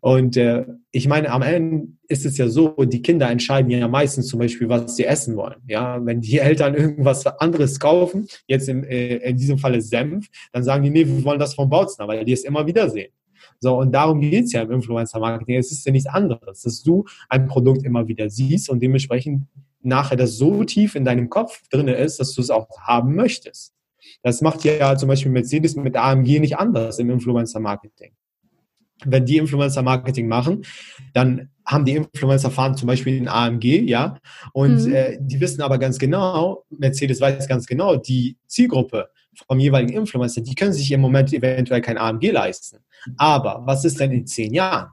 [0.00, 4.26] Und äh, ich meine, am Ende ist es ja so, die Kinder entscheiden ja meistens
[4.26, 5.62] zum Beispiel, was sie essen wollen.
[5.68, 10.64] Ja, wenn die Eltern irgendwas anderes kaufen, jetzt im, äh, in diesem Falle Senf, dann
[10.64, 13.12] sagen die, nee, wir wollen das vom Bautzner, weil die es immer wieder sehen.
[13.60, 15.56] So, und darum geht es ja im Influencer-Marketing.
[15.56, 19.46] Es ist ja nichts anderes, dass du ein Produkt immer wieder siehst und dementsprechend
[19.80, 23.72] nachher das so tief in deinem Kopf drin ist, dass du es auch haben möchtest.
[24.22, 28.12] Das macht ja zum Beispiel Mercedes mit AMG nicht anders im Influencer-Marketing.
[29.04, 30.64] wenn die Influencer-Marketing machen,
[31.14, 34.18] dann haben die Influencer fahren zum Beispiel in AMG, ja,
[34.52, 34.92] und mhm.
[34.92, 39.08] äh, die wissen aber ganz genau, Mercedes weiß ganz genau, die Zielgruppe
[39.46, 42.78] vom jeweiligen Influencer, die können sich im Moment eventuell kein AMG leisten.
[43.16, 44.90] Aber was ist denn in zehn Jahren?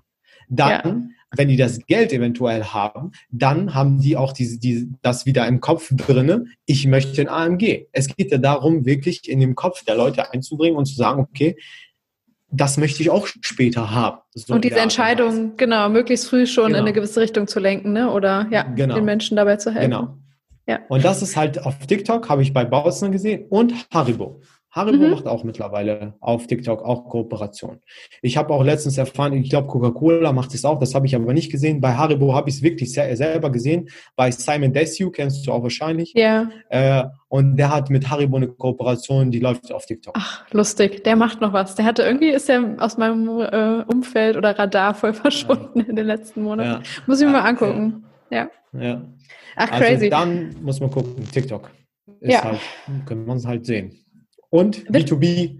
[0.49, 1.14] Dann, ja.
[1.37, 5.59] Wenn die das Geld eventuell haben, dann haben die auch diese, die, das wieder im
[5.59, 6.45] Kopf drinne.
[6.65, 7.87] Ich möchte ein AMG.
[7.91, 11.57] Es geht ja darum, wirklich in den Kopf der Leute einzubringen und zu sagen, okay,
[12.51, 14.19] das möchte ich auch später haben.
[14.33, 16.79] So und diese Entscheidung, genau, möglichst früh schon genau.
[16.79, 18.11] in eine gewisse Richtung zu lenken, ne?
[18.11, 18.95] oder ja, genau.
[18.95, 19.91] den Menschen dabei zu helfen.
[19.91, 20.17] Genau.
[20.67, 20.79] Ja.
[20.89, 24.41] Und das ist halt auf TikTok, habe ich bei Bautzen gesehen und Haribo.
[24.75, 25.11] Haribo mhm.
[25.11, 27.79] macht auch mittlerweile auf TikTok auch Kooperation.
[28.21, 31.31] Ich habe auch letztens erfahren, ich glaube Coca-Cola macht es auch, das habe ich aber
[31.33, 31.79] nicht gesehen.
[31.79, 33.88] Bei Haribo habe ich es wirklich sehr, selber gesehen.
[34.17, 36.11] Bei Simon Desue kennst du auch wahrscheinlich.
[36.13, 36.49] Ja.
[36.69, 40.13] Äh, und der hat mit Haribo eine Kooperation, die läuft auf TikTok.
[40.17, 41.05] Ach, lustig.
[41.05, 41.75] Der macht noch was.
[41.75, 45.85] Der hatte irgendwie, ist er aus meinem äh, Umfeld oder Radar voll verschwunden ja.
[45.85, 46.83] in den letzten Monaten.
[46.83, 47.03] Ja.
[47.07, 48.03] Muss ich mir mal angucken.
[48.29, 48.49] Ja.
[48.73, 49.01] ja.
[49.55, 50.09] Ach, also crazy.
[50.09, 51.71] Dann muss man gucken, TikTok.
[52.19, 52.43] Ist ja.
[52.43, 52.59] halt,
[53.05, 54.04] können wir es halt sehen.
[54.55, 55.59] Und B2B,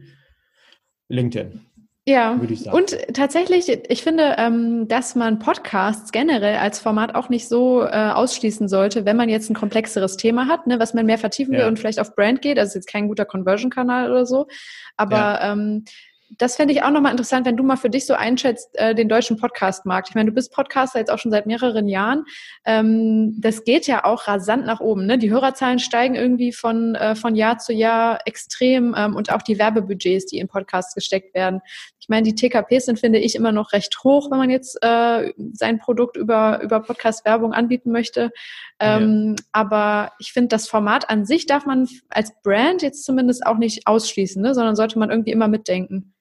[1.10, 1.66] LinkedIn.
[2.08, 2.78] Ja, würde ich sagen.
[2.78, 8.12] Und tatsächlich, ich finde, ähm, dass man Podcasts generell als Format auch nicht so äh,
[8.14, 11.62] ausschließen sollte, wenn man jetzt ein komplexeres Thema hat, ne, was man mehr vertiefen ja.
[11.62, 12.58] will und vielleicht auf Brand geht.
[12.58, 14.48] Also jetzt kein guter Conversion-Kanal oder so.
[14.96, 15.52] Aber ja.
[15.52, 15.84] ähm,
[16.38, 19.08] das fände ich auch nochmal interessant, wenn du mal für dich so einschätzt, äh, den
[19.08, 20.10] deutschen Podcast-Markt.
[20.10, 22.26] Ich meine, du bist Podcaster jetzt auch schon seit mehreren Jahren.
[22.66, 25.06] Ähm, das geht ja auch rasant nach oben.
[25.06, 25.18] Ne?
[25.18, 29.60] Die Hörerzahlen steigen irgendwie von, äh, von Jahr zu Jahr extrem ähm, und auch die
[29.60, 31.62] Werbebudgets, die in Podcasts gesteckt werden.
[32.00, 35.34] Ich meine, die TKPs sind, finde ich, immer noch recht hoch, wenn man jetzt äh,
[35.54, 38.32] sein Produkt über, über Podcast-Werbung anbieten möchte.
[38.80, 39.46] Ähm, ja.
[39.52, 43.88] Aber ich finde, das Format an sich darf man als Brand jetzt zumindest auch nicht
[43.88, 44.54] ausschließen, ne?
[44.54, 46.15] sondern sollte man irgendwie immer mitdenken.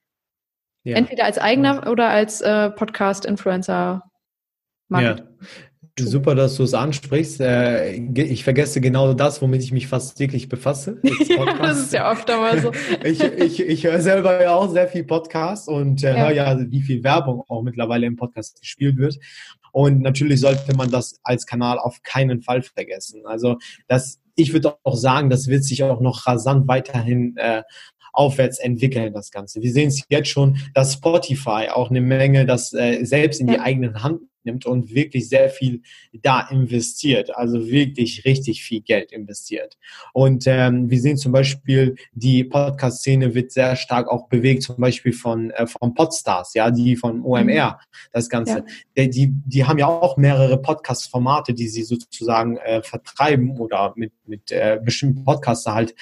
[0.84, 0.96] Ja.
[0.96, 4.02] Entweder als eigener oder als äh, Podcast-Influencer.
[4.90, 5.16] Ja.
[5.98, 7.40] Super, dass du es ansprichst.
[7.40, 11.00] Äh, ich vergesse genau das, womit ich mich fast täglich befasse.
[11.02, 12.72] ja, das ist ja oft einmal so.
[13.04, 16.16] ich, ich, ich höre selber ja auch sehr viel Podcast und äh, ja.
[16.16, 19.18] höre ja, wie viel Werbung auch mittlerweile im Podcast gespielt wird.
[19.70, 23.22] Und natürlich sollte man das als Kanal auf keinen Fall vergessen.
[23.24, 27.62] Also das, ich würde auch sagen, das wird sich auch noch rasant weiterhin äh,
[28.14, 29.60] aufwärts entwickeln, das Ganze.
[29.60, 33.58] Wir sehen es jetzt schon, dass Spotify auch eine Menge das äh, selbst in die
[33.58, 39.76] eigenen Hand nimmt und wirklich sehr viel da investiert, also wirklich richtig viel Geld investiert.
[40.12, 45.12] Und ähm, wir sehen zum Beispiel, die Podcast-Szene wird sehr stark auch bewegt, zum Beispiel
[45.12, 48.08] von, äh, von Podstars, ja, die von OMR, mhm.
[48.12, 48.64] das Ganze.
[48.96, 49.06] Ja.
[49.06, 54.50] Die, die haben ja auch mehrere Podcast-Formate, die sie sozusagen äh, vertreiben oder mit, mit
[54.50, 55.94] äh, bestimmten Podcaster halt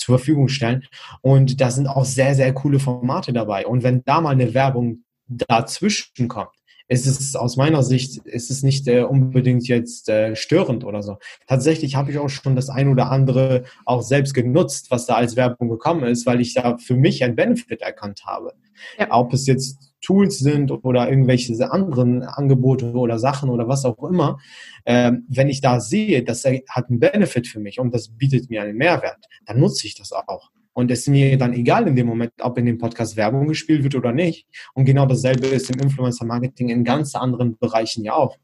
[0.00, 0.84] zur Verfügung stellen.
[1.20, 3.66] Und da sind auch sehr, sehr coole Formate dabei.
[3.66, 6.50] Und wenn da mal eine Werbung dazwischen kommt,
[6.90, 11.18] ist es aus meiner Sicht ist es nicht äh, unbedingt jetzt äh, störend oder so.
[11.46, 15.36] Tatsächlich habe ich auch schon das ein oder andere auch selbst genutzt, was da als
[15.36, 18.54] Werbung gekommen ist, weil ich da für mich ein Benefit erkannt habe.
[18.98, 19.06] Ja.
[19.10, 24.40] Ob es jetzt Tools sind oder irgendwelche anderen Angebote oder Sachen oder was auch immer,
[24.84, 28.62] ähm, wenn ich da sehe, das hat einen Benefit für mich und das bietet mir
[28.62, 30.50] einen Mehrwert, dann nutze ich das auch.
[30.80, 33.84] Und es ist mir dann egal in dem Moment, ob in dem Podcast Werbung gespielt
[33.84, 34.46] wird oder nicht.
[34.74, 38.36] Und genau dasselbe ist im Influencer-Marketing in ganz anderen Bereichen ja auch.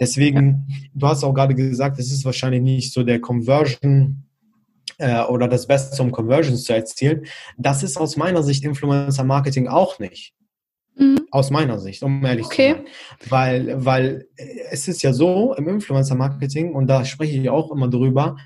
[0.00, 4.24] Deswegen, du hast auch gerade gesagt, es ist wahrscheinlich nicht so der Conversion
[4.98, 7.26] äh, oder das Beste um Conversions zu erzielen.
[7.56, 10.34] Das ist aus meiner Sicht Influencer-Marketing auch nicht.
[10.98, 11.26] Mhm.
[11.30, 12.70] Aus meiner Sicht, um ehrlich okay.
[12.70, 12.86] zu sein.
[13.28, 14.28] Weil, weil
[14.70, 18.36] es ist ja so im Influencer-Marketing, und da spreche ich auch immer drüber,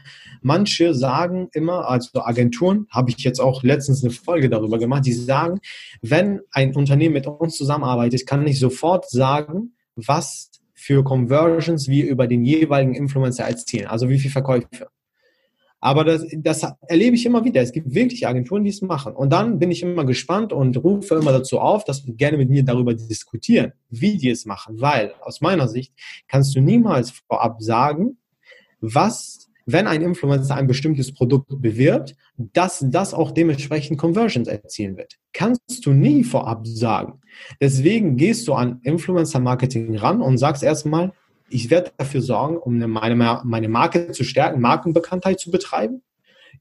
[0.43, 5.13] manche sagen immer, also Agenturen, habe ich jetzt auch letztens eine Folge darüber gemacht, die
[5.13, 5.61] sagen,
[6.03, 12.27] wenn ein Unternehmen mit uns zusammenarbeitet, kann ich sofort sagen, was für Conversions wir über
[12.27, 14.89] den jeweiligen Influencer erzielen, also wie viel Verkäufe.
[15.81, 17.63] Aber das, das erlebe ich immer wieder.
[17.63, 19.15] Es gibt wirklich Agenturen, die es machen.
[19.15, 22.51] Und dann bin ich immer gespannt und rufe immer dazu auf, dass wir gerne mit
[22.51, 24.81] mir darüber diskutieren, wie die es machen.
[24.81, 25.95] Weil aus meiner Sicht
[26.29, 28.19] kannst du niemals vorab sagen,
[28.81, 35.19] was, wenn ein Influencer ein bestimmtes Produkt bewirbt, dass das auch dementsprechend Conversions erzielen wird.
[35.33, 37.21] Kannst du nie vorab sagen.
[37.61, 41.13] Deswegen gehst du an Influencer Marketing ran und sagst erstmal,
[41.51, 46.03] ich werde dafür sorgen, um meine, meine Marke zu stärken, Markenbekanntheit zu betreiben.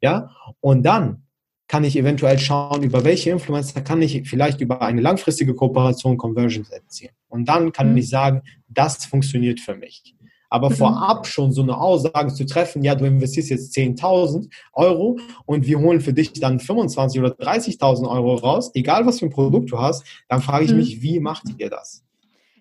[0.01, 1.23] Ja, und dann
[1.67, 6.69] kann ich eventuell schauen, über welche Influencer kann ich vielleicht über eine langfristige Kooperation Conversions
[6.69, 7.13] erzielen.
[7.27, 7.97] Und dann kann mhm.
[7.97, 10.15] ich sagen, das funktioniert für mich.
[10.49, 10.75] Aber mhm.
[10.75, 15.79] vorab schon so eine Aussage zu treffen, ja, du investierst jetzt 10.000 Euro und wir
[15.79, 19.77] holen für dich dann 25 oder 30.000 Euro raus, egal was für ein Produkt du
[19.77, 20.77] hast, dann frage ich mhm.
[20.77, 22.03] mich, wie macht ihr das?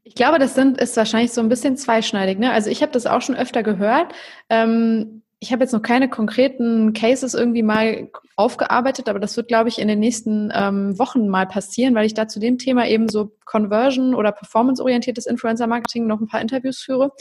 [0.08, 2.38] Ich glaube, das sind, ist wahrscheinlich so ein bisschen zweischneidig.
[2.38, 2.50] Ne?
[2.50, 4.14] Also ich habe das auch schon öfter gehört.
[4.48, 9.68] Ähm, ich habe jetzt noch keine konkreten Cases irgendwie mal aufgearbeitet, aber das wird, glaube
[9.68, 13.08] ich, in den nächsten ähm, Wochen mal passieren, weil ich da zu dem Thema eben
[13.08, 17.12] so Conversion oder performance-orientiertes Influencer-Marketing noch ein paar Interviews führe.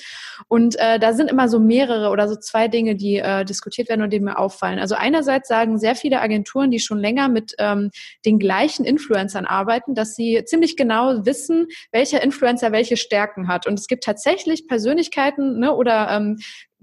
[0.48, 4.02] Und äh, da sind immer so mehrere oder so zwei Dinge, die äh, diskutiert werden
[4.02, 4.80] und die mir auffallen.
[4.80, 7.92] Also einerseits sagen sehr viele Agenturen, die schon länger mit ähm,
[8.26, 13.68] den gleichen Influencern arbeiten, dass sie ziemlich genau wissen, welcher Influencer welche Stärken hat.
[13.68, 16.38] Und es gibt tatsächlich Persönlichkeiten ne, oder ähm,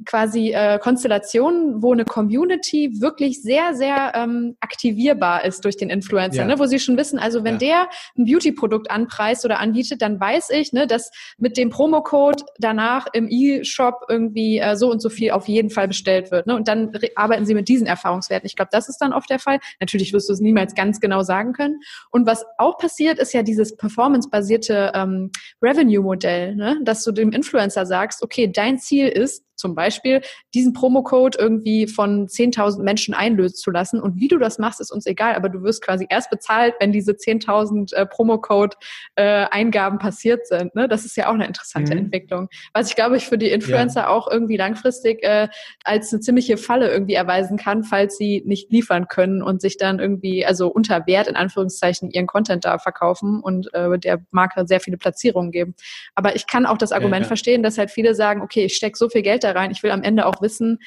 [0.07, 6.41] quasi äh, Konstellationen, wo eine Community wirklich sehr, sehr ähm, aktivierbar ist durch den Influencer,
[6.43, 6.47] ja.
[6.47, 6.59] ne?
[6.59, 7.59] wo sie schon wissen, also wenn ja.
[7.59, 13.07] der ein Beauty-Produkt anpreist oder anbietet, dann weiß ich, ne, dass mit dem Promocode danach
[13.13, 16.49] im E-Shop irgendwie äh, so und so viel auf jeden Fall bestellt wird.
[16.49, 16.57] Ne?
[16.57, 18.47] Und dann arbeiten sie mit diesen Erfahrungswerten.
[18.47, 19.61] Ich glaube, das ist dann oft der Fall.
[19.81, 21.81] Natürlich wirst du es niemals ganz genau sagen können.
[22.11, 25.31] Und was auch passiert, ist ja dieses performance-basierte ähm,
[25.63, 26.81] Revenue-Modell, ne?
[26.83, 30.21] dass du dem Influencer sagst, okay, dein Ziel ist, zum Beispiel
[30.55, 34.01] diesen Promocode irgendwie von 10.000 Menschen einlösen zu lassen.
[34.01, 36.93] Und wie du das machst, ist uns egal, aber du wirst quasi erst bezahlt, wenn
[36.93, 40.75] diese 10.000 äh, Promocode-Eingaben äh, passiert sind.
[40.75, 40.89] Ne?
[40.89, 42.05] Das ist ja auch eine interessante mhm.
[42.05, 42.49] Entwicklung.
[42.73, 44.09] Was ich glaube ich für die Influencer ja.
[44.09, 45.49] auch irgendwie langfristig äh,
[45.85, 49.99] als eine ziemliche Falle irgendwie erweisen kann, falls sie nicht liefern können und sich dann
[49.99, 54.81] irgendwie, also unter Wert in Anführungszeichen, ihren Content da verkaufen und äh, der Marke sehr
[54.81, 55.75] viele Platzierungen geben.
[56.15, 57.29] Aber ich kann auch das Argument ja, ja.
[57.29, 59.91] verstehen, dass halt viele sagen, okay, ich stecke so viel Geld da rein, ich will
[59.91, 60.79] am Ende auch wissen,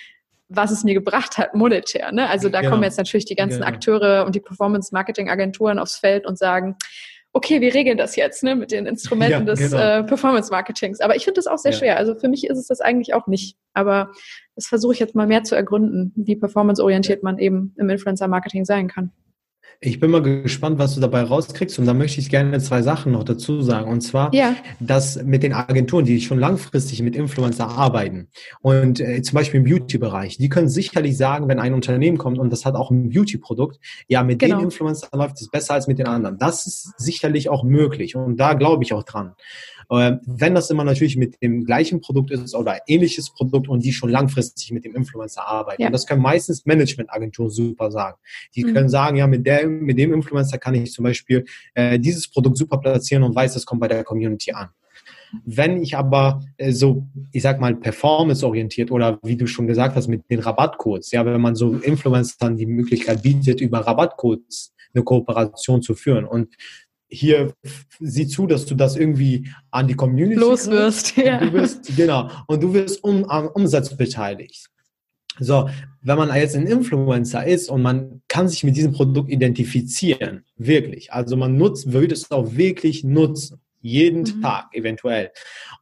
[0.50, 2.12] was es mir gebracht hat monetär.
[2.12, 2.30] Ne?
[2.30, 2.72] Also da genau.
[2.72, 3.67] kommen jetzt natürlich die ganzen genau.
[3.67, 6.76] Akteure und die Performance-Marketing-Agenturen aufs Feld und sagen,
[7.34, 9.78] okay, wir regeln das jetzt ne, mit den Instrumenten ja, des genau.
[9.78, 11.02] äh, Performance-Marketings.
[11.02, 11.78] Aber ich finde das auch sehr ja.
[11.78, 11.98] schwer.
[11.98, 13.58] Also für mich ist es das eigentlich auch nicht.
[13.74, 14.12] Aber
[14.56, 18.88] das versuche ich jetzt mal mehr zu ergründen, wie performanceorientiert man eben im Influencer-Marketing sein
[18.88, 19.12] kann.
[19.80, 21.77] Ich bin mal gespannt, was du dabei rauskriegst.
[21.77, 23.91] Und da möchte ich gerne zwei Sachen noch dazu sagen.
[23.91, 24.56] Und zwar, ja.
[24.80, 28.27] dass mit den Agenturen, die schon langfristig mit Influencer arbeiten
[28.62, 32.51] und äh, zum Beispiel im Beauty-Bereich, die können sicherlich sagen, wenn ein Unternehmen kommt und
[32.51, 34.58] das hat auch ein Beauty-Produkt, ja, mit genau.
[34.58, 36.39] den Influencern läuft es besser als mit den anderen.
[36.39, 38.15] Das ist sicherlich auch möglich.
[38.15, 39.36] Und da glaube ich auch dran.
[39.89, 43.93] Ähm, wenn das immer natürlich mit dem gleichen Produkt ist oder ähnliches Produkt und die
[43.93, 45.82] schon langfristig mit dem Influencer arbeiten.
[45.82, 45.88] Ja.
[45.88, 48.17] Und das können meistens Managementagenturen super sagen.
[48.56, 48.73] Die mhm.
[48.73, 52.58] können sagen, ja, mit, der, mit dem Influencer kann ich zum Beispiel äh, dieses Produkt
[52.58, 54.69] super platzieren und weiß, das kommt bei der Community an.
[55.45, 60.08] Wenn ich aber äh, so, ich sag mal, performance-orientiert oder wie du schon gesagt hast,
[60.08, 65.82] mit den Rabattcodes, ja, wenn man so Influencern die Möglichkeit bietet, über Rabattcodes eine Kooperation
[65.82, 66.56] zu führen und
[67.10, 67.54] hier
[68.00, 71.15] sieh zu, dass du das irgendwie an die Community los wirst.
[71.17, 71.39] Ja.
[71.39, 74.70] Du wirst genau und du wirst um, am Umsatz beteiligt.
[75.39, 75.70] So,
[76.02, 81.13] wenn man jetzt ein Influencer ist und man kann sich mit diesem Produkt identifizieren, wirklich,
[81.13, 84.41] also man nutzt, würde es auch wirklich nutzen, jeden mhm.
[84.41, 85.32] Tag eventuell.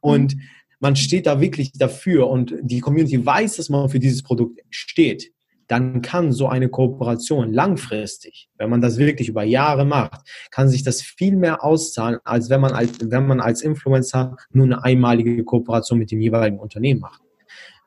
[0.00, 0.42] Und mhm.
[0.78, 5.32] man steht da wirklich dafür und die Community weiß, dass man für dieses Produkt steht
[5.68, 10.82] dann kann so eine Kooperation langfristig, wenn man das wirklich über Jahre macht, kann sich
[10.82, 15.44] das viel mehr auszahlen, als wenn man als, wenn man als Influencer nur eine einmalige
[15.44, 17.22] Kooperation mit dem jeweiligen Unternehmen macht.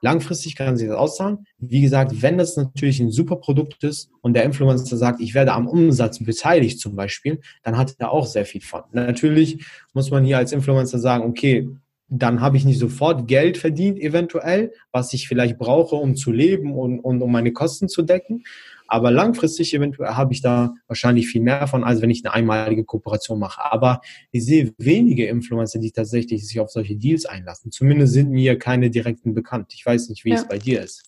[0.01, 1.45] Langfristig kann sich das auszahlen.
[1.57, 5.51] Wie gesagt, wenn das natürlich ein super Produkt ist und der Influencer sagt, ich werde
[5.51, 8.83] am Umsatz beteiligt zum Beispiel, dann hat er auch sehr viel von.
[8.93, 11.67] Natürlich muss man hier als Influencer sagen, okay,
[12.09, 16.73] dann habe ich nicht sofort Geld verdient, eventuell, was ich vielleicht brauche, um zu leben
[16.73, 18.43] und, und um meine Kosten zu decken.
[18.87, 22.83] Aber langfristig eventuell habe ich da wahrscheinlich viel mehr von, als wenn ich eine einmalige
[22.83, 23.71] Kooperation mache.
[23.71, 27.71] Aber ich sehe wenige Influencer, die tatsächlich sich auf solche Deals einlassen.
[27.71, 29.73] Zumindest sind mir keine direkten bekannt.
[29.75, 30.37] Ich weiß nicht, wie ja.
[30.37, 31.03] es bei dir ist.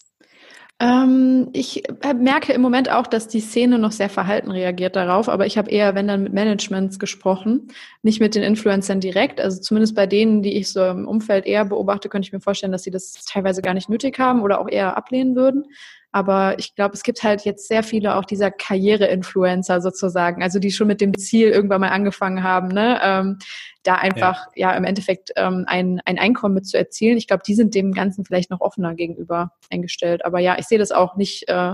[0.82, 5.30] Ähm, ich äh, merke im Moment auch, dass die Szene noch sehr verhalten reagiert darauf,
[5.30, 7.67] aber ich habe eher, wenn dann mit Managements gesprochen,
[8.02, 9.39] nicht mit den Influencern direkt.
[9.39, 12.72] Also zumindest bei denen, die ich so im Umfeld eher beobachte, könnte ich mir vorstellen,
[12.72, 15.65] dass sie das teilweise gar nicht nötig haben oder auch eher ablehnen würden.
[16.12, 20.71] Aber ich glaube, es gibt halt jetzt sehr viele auch dieser Karriere-Influencer sozusagen, also die
[20.71, 23.00] schon mit dem Ziel irgendwann mal angefangen haben, ne?
[23.02, 23.39] Ähm,
[23.84, 27.17] da einfach ja, ja im Endeffekt ähm, ein, ein Einkommen mit zu erzielen.
[27.17, 30.26] Ich glaube, die sind dem Ganzen vielleicht noch offener gegenüber eingestellt.
[30.26, 31.74] Aber ja, ich sehe das auch nicht äh,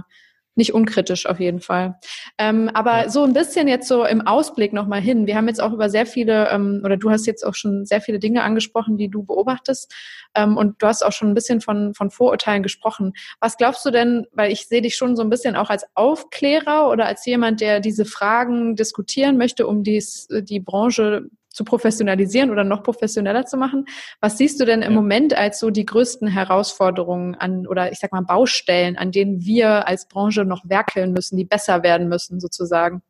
[0.58, 2.00] nicht unkritisch auf jeden Fall.
[2.38, 3.10] Ähm, aber ja.
[3.10, 5.28] so ein bisschen jetzt so im Ausblick nochmal hin.
[5.28, 8.02] Wir haben jetzt auch über sehr viele, ähm, oder du hast jetzt auch schon sehr
[8.02, 9.94] viele Dinge angesprochen, die du beobachtest.
[10.36, 13.14] Ähm, und du hast auch schon ein bisschen von, von Vorurteilen gesprochen.
[13.40, 16.90] Was glaubst du denn, weil ich sehe dich schon so ein bisschen auch als Aufklärer
[16.90, 22.64] oder als jemand, der diese Fragen diskutieren möchte, um dies, die Branche zu professionalisieren oder
[22.64, 23.86] noch professioneller zu machen.
[24.22, 24.96] Was siehst du denn im ja.
[24.96, 29.88] Moment als so die größten Herausforderungen an oder ich sag mal Baustellen, an denen wir
[29.88, 33.02] als Branche noch werkeln müssen, die besser werden müssen sozusagen?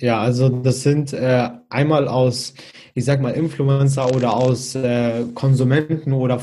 [0.00, 2.54] Ja, also das sind äh, einmal aus,
[2.94, 6.40] ich sag mal, Influencer oder aus äh, Konsumenten oder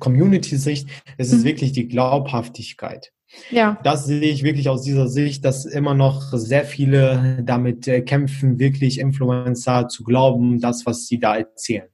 [0.00, 1.44] Community-Sicht, es ist mhm.
[1.44, 3.12] wirklich die Glaubhaftigkeit.
[3.50, 3.78] Ja.
[3.84, 8.58] Das sehe ich wirklich aus dieser Sicht, dass immer noch sehr viele damit äh, kämpfen,
[8.58, 11.88] wirklich Influencer zu glauben, das, was sie da erzählen.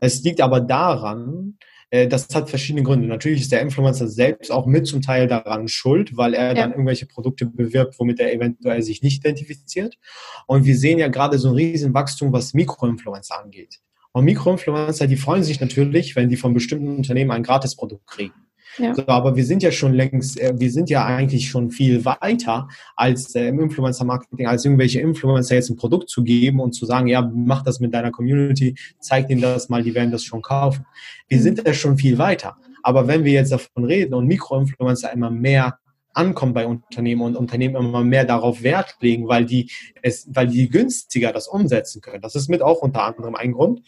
[0.00, 1.58] Es liegt aber daran,
[1.90, 3.06] äh, das hat verschiedene Gründe.
[3.06, 6.54] Natürlich ist der Influencer selbst auch mit zum Teil daran schuld, weil er ja.
[6.54, 9.98] dann irgendwelche Produkte bewirbt, womit er eventuell sich nicht identifiziert.
[10.46, 13.80] Und wir sehen ja gerade so ein riesen Wachstum, was Mikroinfluencer angeht.
[14.12, 18.34] Und Mikroinfluencer, die freuen sich natürlich, wenn die von bestimmten Unternehmen ein Gratisprodukt kriegen.
[18.78, 18.94] Ja.
[18.94, 22.68] So, aber wir sind ja schon längst, äh, wir sind ja eigentlich schon viel weiter
[22.94, 27.06] als äh, im Influencer-Marketing, als irgendwelche Influencer jetzt ein Produkt zu geben und zu sagen,
[27.06, 30.86] ja, mach das mit deiner Community, zeig denen das mal, die werden das schon kaufen.
[31.28, 31.42] Wir mhm.
[31.42, 32.56] sind ja schon viel weiter.
[32.82, 35.78] Aber wenn wir jetzt davon reden und Mikroinfluencer immer mehr
[36.16, 39.70] ankommen bei Unternehmen und Unternehmen immer mehr darauf Wert legen, weil die
[40.02, 42.22] es, weil die günstiger das umsetzen können.
[42.22, 43.82] Das ist mit auch unter anderem ein Grund.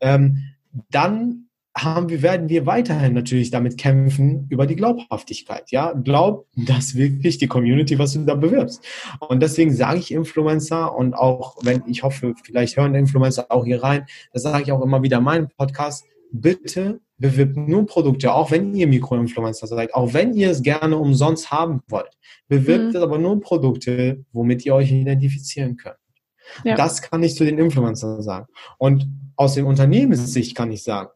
[0.00, 0.54] Ähm,
[0.90, 1.47] dann
[1.84, 5.70] haben wir, werden wir weiterhin natürlich damit kämpfen über die Glaubhaftigkeit.
[5.70, 8.84] Ja, glaub, dass wirklich die Community, was du da bewirbst.
[9.20, 13.82] Und deswegen sage ich Influencer und auch wenn ich hoffe, vielleicht hören Influencer auch hier
[13.82, 18.50] rein, das sage ich auch immer wieder in meinem Podcast, bitte bewirbt nur Produkte, auch
[18.50, 22.16] wenn ihr Mikroinfluencer seid, auch wenn ihr es gerne umsonst haben wollt.
[22.48, 23.02] Bewirbt mhm.
[23.02, 25.96] aber nur Produkte, womit ihr euch identifizieren könnt.
[26.64, 26.76] Ja.
[26.76, 28.46] Das kann ich zu den Influencern sagen.
[28.78, 31.10] Und aus dem Unternehmenssicht kann ich sagen,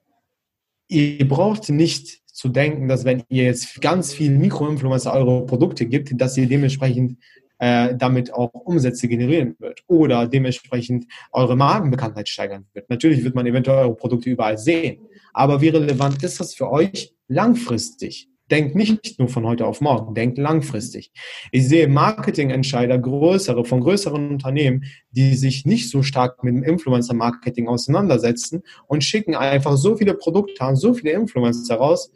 [0.92, 6.20] ihr braucht nicht zu denken, dass wenn ihr jetzt ganz viel Mikroinfluencer eure Produkte gibt,
[6.20, 7.18] dass ihr dementsprechend
[7.58, 12.90] äh, damit auch Umsätze generieren wird oder dementsprechend eure Markenbekanntheit steigern wird.
[12.90, 14.98] Natürlich wird man eventuell eure Produkte überall sehen,
[15.32, 18.28] aber wie relevant ist das für euch langfristig?
[18.52, 21.10] Denkt nicht nur von heute auf morgen, denkt langfristig.
[21.52, 27.66] Ich sehe Marketingentscheider größere, von größeren Unternehmen, die sich nicht so stark mit dem Influencer-Marketing
[27.66, 32.12] auseinandersetzen und schicken einfach so viele Produkte an, so viele Influencer raus.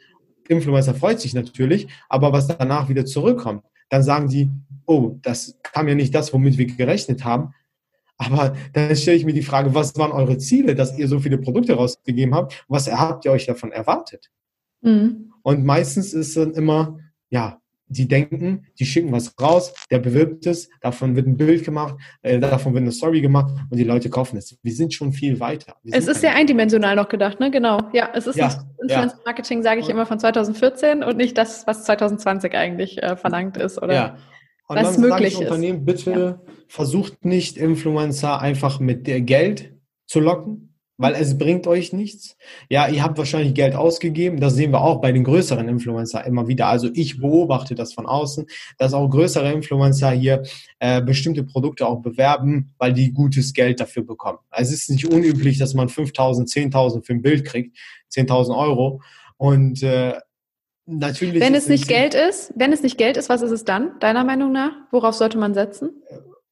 [0.47, 4.51] Influencer freut sich natürlich, aber was danach wieder zurückkommt, dann sagen die,
[4.84, 7.55] oh, das kam ja nicht das, womit wir gerechnet haben.
[8.18, 11.39] Aber dann stelle ich mir die Frage, was waren eure Ziele, dass ihr so viele
[11.39, 12.62] Produkte rausgegeben habt?
[12.68, 14.30] Was habt ihr euch davon erwartet?
[14.82, 15.32] Mhm.
[15.47, 16.99] Und meistens ist dann immer,
[17.31, 21.95] ja, die denken, die schicken was raus, der bewirbt es, davon wird ein Bild gemacht,
[22.23, 24.59] äh, davon wird eine Story gemacht und die Leute kaufen es.
[24.61, 25.77] Wir sind schon viel weiter.
[25.85, 27.53] Wir es ist sehr eindimensional noch gedacht, ne?
[27.53, 27.79] Genau.
[27.93, 31.85] Ja, es ist ja, Influencer Marketing, sage ich immer, von 2014 und nicht das, was
[31.85, 34.17] 2020 eigentlich äh, verlangt ist oder ja.
[34.67, 35.43] und was möglich ist.
[35.43, 36.53] Unternehmen, bitte ja.
[36.67, 39.75] versucht nicht Influencer einfach mit Geld
[40.07, 42.37] zu locken, weil es bringt euch nichts.
[42.69, 44.41] Ja, ihr habt wahrscheinlich Geld ausgegeben.
[44.41, 46.69] Das sehen wir auch bei den größeren Influencer immer wieder.
[46.69, 48.47] Also ich beobachte das von außen,
[48.79, 50.43] dass auch größere Influencer hier
[50.79, 54.39] äh, bestimmte Produkte auch bewerben, weil die gutes Geld dafür bekommen.
[54.51, 57.77] Also es ist nicht unüblich, dass man 5.000, 10.000 für ein Bild kriegt,
[58.13, 59.03] 10.000 Euro.
[59.37, 60.15] Und äh,
[60.87, 61.41] natürlich.
[61.41, 64.25] Wenn es nicht Geld ist, wenn es nicht Geld ist, was ist es dann, deiner
[64.25, 64.73] Meinung nach?
[64.91, 65.91] Worauf sollte man setzen?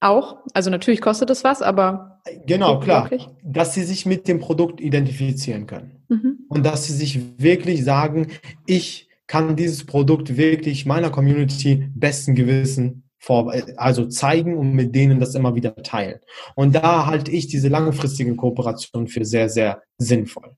[0.05, 0.37] Auch?
[0.53, 2.21] Also natürlich kostet es was, aber.
[2.45, 3.05] Genau, klar.
[3.09, 3.27] Wirklich?
[3.43, 6.03] Dass sie sich mit dem Produkt identifizieren können.
[6.09, 6.45] Mhm.
[6.47, 8.27] Und dass sie sich wirklich sagen,
[8.67, 15.19] ich kann dieses Produkt wirklich meiner Community besten Gewissen vor, also zeigen und mit denen
[15.19, 16.19] das immer wieder teilen.
[16.53, 20.55] Und da halte ich diese langfristige Kooperation für sehr, sehr sinnvoll.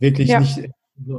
[0.00, 0.40] Wirklich ja.
[0.40, 0.68] nicht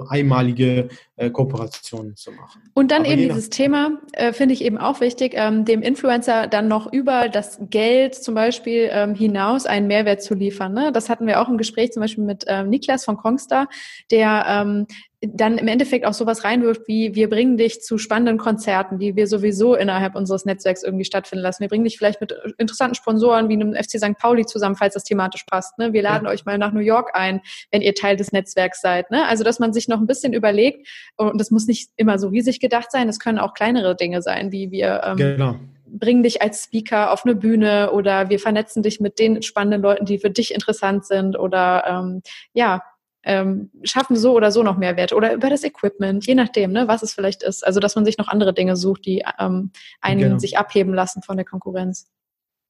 [0.09, 2.61] einmalige äh, Kooperationen zu machen.
[2.73, 6.47] Und dann Aber eben dieses Thema, äh, finde ich eben auch wichtig, ähm, dem Influencer
[6.47, 10.73] dann noch über das Geld zum Beispiel ähm, hinaus einen Mehrwert zu liefern.
[10.73, 10.91] Ne?
[10.91, 13.67] Das hatten wir auch im Gespräch zum Beispiel mit ähm, Niklas von Kongstar,
[14.11, 14.87] der ähm,
[15.21, 19.27] dann im Endeffekt auch sowas reinwirft wie, wir bringen dich zu spannenden Konzerten, die wir
[19.27, 21.61] sowieso innerhalb unseres Netzwerks irgendwie stattfinden lassen.
[21.61, 24.17] Wir bringen dich vielleicht mit interessanten Sponsoren wie einem FC St.
[24.17, 25.77] Pauli zusammen, falls das thematisch passt.
[25.77, 25.93] Ne?
[25.93, 26.31] Wir laden ja.
[26.31, 27.41] euch mal nach New York ein,
[27.71, 29.11] wenn ihr Teil des Netzwerks seid.
[29.11, 29.27] Ne?
[29.27, 32.59] Also, dass man sich noch ein bisschen überlegt, und das muss nicht immer so riesig
[32.59, 35.55] gedacht sein, es können auch kleinere Dinge sein, wie wir ähm, genau
[35.91, 40.05] bringen dich als Speaker auf eine Bühne oder wir vernetzen dich mit den spannenden Leuten,
[40.05, 42.21] die für dich interessant sind oder ähm,
[42.53, 42.81] ja,
[43.23, 47.03] ähm, schaffen so oder so noch Mehrwert oder über das Equipment, je nachdem, ne, was
[47.03, 47.65] es vielleicht ist.
[47.65, 50.39] Also dass man sich noch andere Dinge sucht, die ähm, einen genau.
[50.39, 52.09] sich abheben lassen von der Konkurrenz.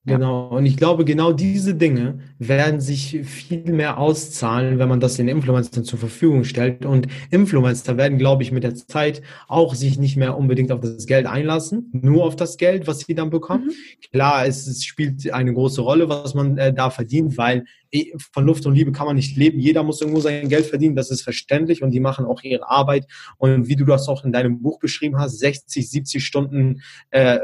[0.03, 5.17] Genau, und ich glaube, genau diese Dinge werden sich viel mehr auszahlen, wenn man das
[5.17, 6.87] den Influencern zur Verfügung stellt.
[6.87, 11.05] Und Influencer werden, glaube ich, mit der Zeit auch sich nicht mehr unbedingt auf das
[11.05, 13.65] Geld einlassen, nur auf das Geld, was sie dann bekommen.
[13.65, 14.09] Mhm.
[14.11, 18.43] Klar, es, es, spielt eine große Rolle, was man äh, da verdient, weil eh, von
[18.43, 19.59] Luft und Liebe kann man nicht leben.
[19.59, 23.05] Jeder muss irgendwo sein Geld verdienen, das ist verständlich und die machen auch ihre Arbeit.
[23.37, 26.81] Und wie du das auch in deinem Buch beschrieben hast, 60, 70 Stunden
[27.11, 27.37] äh,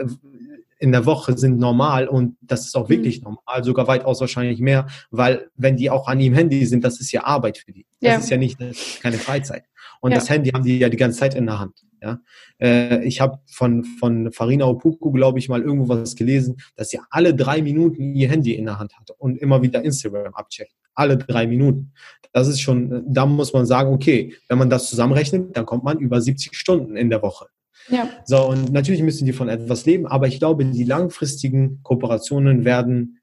[0.80, 3.36] in der Woche sind normal und das ist auch wirklich mhm.
[3.36, 7.11] normal, sogar weitaus wahrscheinlich mehr, weil wenn die auch an ihrem Handy sind, das ist
[7.11, 7.86] ja Arbeit für die.
[7.99, 8.17] Das ja.
[8.19, 8.59] ist ja nicht
[9.01, 9.63] keine Freizeit.
[10.01, 10.17] Und ja.
[10.17, 11.84] das Handy haben die ja die ganze Zeit in der Hand.
[12.01, 12.19] Ja,
[12.61, 16.99] äh, ich habe von von Farina Opuku, glaube ich, mal irgendwo was gelesen, dass sie
[17.09, 20.73] alle drei Minuten ihr Handy in der Hand hat und immer wieder Instagram abcheckt.
[20.93, 21.93] Alle drei Minuten.
[22.34, 25.97] Das ist schon, da muss man sagen, okay, wenn man das zusammenrechnet, dann kommt man
[25.97, 27.47] über 70 Stunden in der Woche.
[27.89, 28.09] Ja.
[28.25, 33.19] So, und natürlich müssen die von etwas leben, aber ich glaube, die langfristigen Kooperationen werden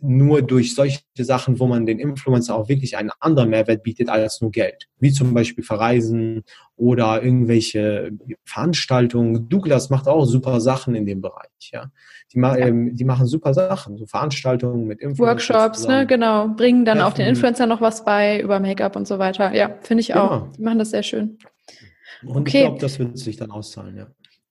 [0.00, 4.40] nur durch solche Sachen, wo man den Influencer auch wirklich einen anderen Mehrwert bietet als
[4.40, 4.88] nur Geld.
[4.98, 6.44] Wie zum Beispiel Verreisen
[6.76, 8.10] oder irgendwelche
[8.44, 9.48] Veranstaltungen.
[9.48, 11.90] Douglas macht auch super Sachen in dem Bereich, ja.
[12.32, 12.66] Die, ma ja.
[12.66, 15.56] Ähm, die machen super Sachen, so Veranstaltungen mit Influencern.
[15.56, 16.48] Workshops, ne, genau.
[16.48, 19.54] Bringen dann auch den Influencer noch was bei über Make-up und so weiter.
[19.54, 20.40] Ja, finde ich auch.
[20.40, 20.52] Genau.
[20.58, 21.38] Die machen das sehr schön.
[22.22, 22.58] Und okay.
[22.58, 24.06] ich glaube, das wird sich dann auszahlen, ja.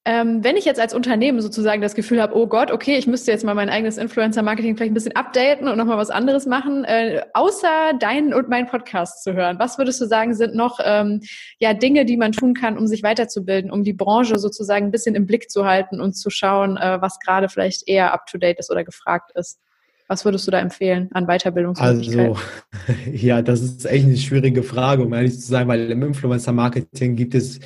[0.07, 3.32] Ähm, wenn ich jetzt als Unternehmen sozusagen das Gefühl habe, oh Gott, okay, ich müsste
[3.32, 7.24] jetzt mal mein eigenes Influencer-Marketing vielleicht ein bisschen updaten und nochmal was anderes machen, äh,
[7.34, 11.22] außer deinen und meinen Podcast zu hören, was würdest du sagen, sind noch ähm,
[11.57, 15.16] ja Dinge, die man tun kann, um sich weiterzubilden, um die Branche sozusagen ein bisschen
[15.16, 18.84] im Blick zu halten und zu schauen, äh, was gerade vielleicht eher up-to-date ist oder
[18.84, 19.59] gefragt ist?
[20.07, 22.35] Was würdest du da empfehlen an Weiterbildungsmöglichkeiten?
[22.35, 22.37] Also,
[23.11, 27.33] ja, das ist echt eine schwierige Frage, um ehrlich zu sein, weil im Influencer-Marketing gibt
[27.33, 27.59] es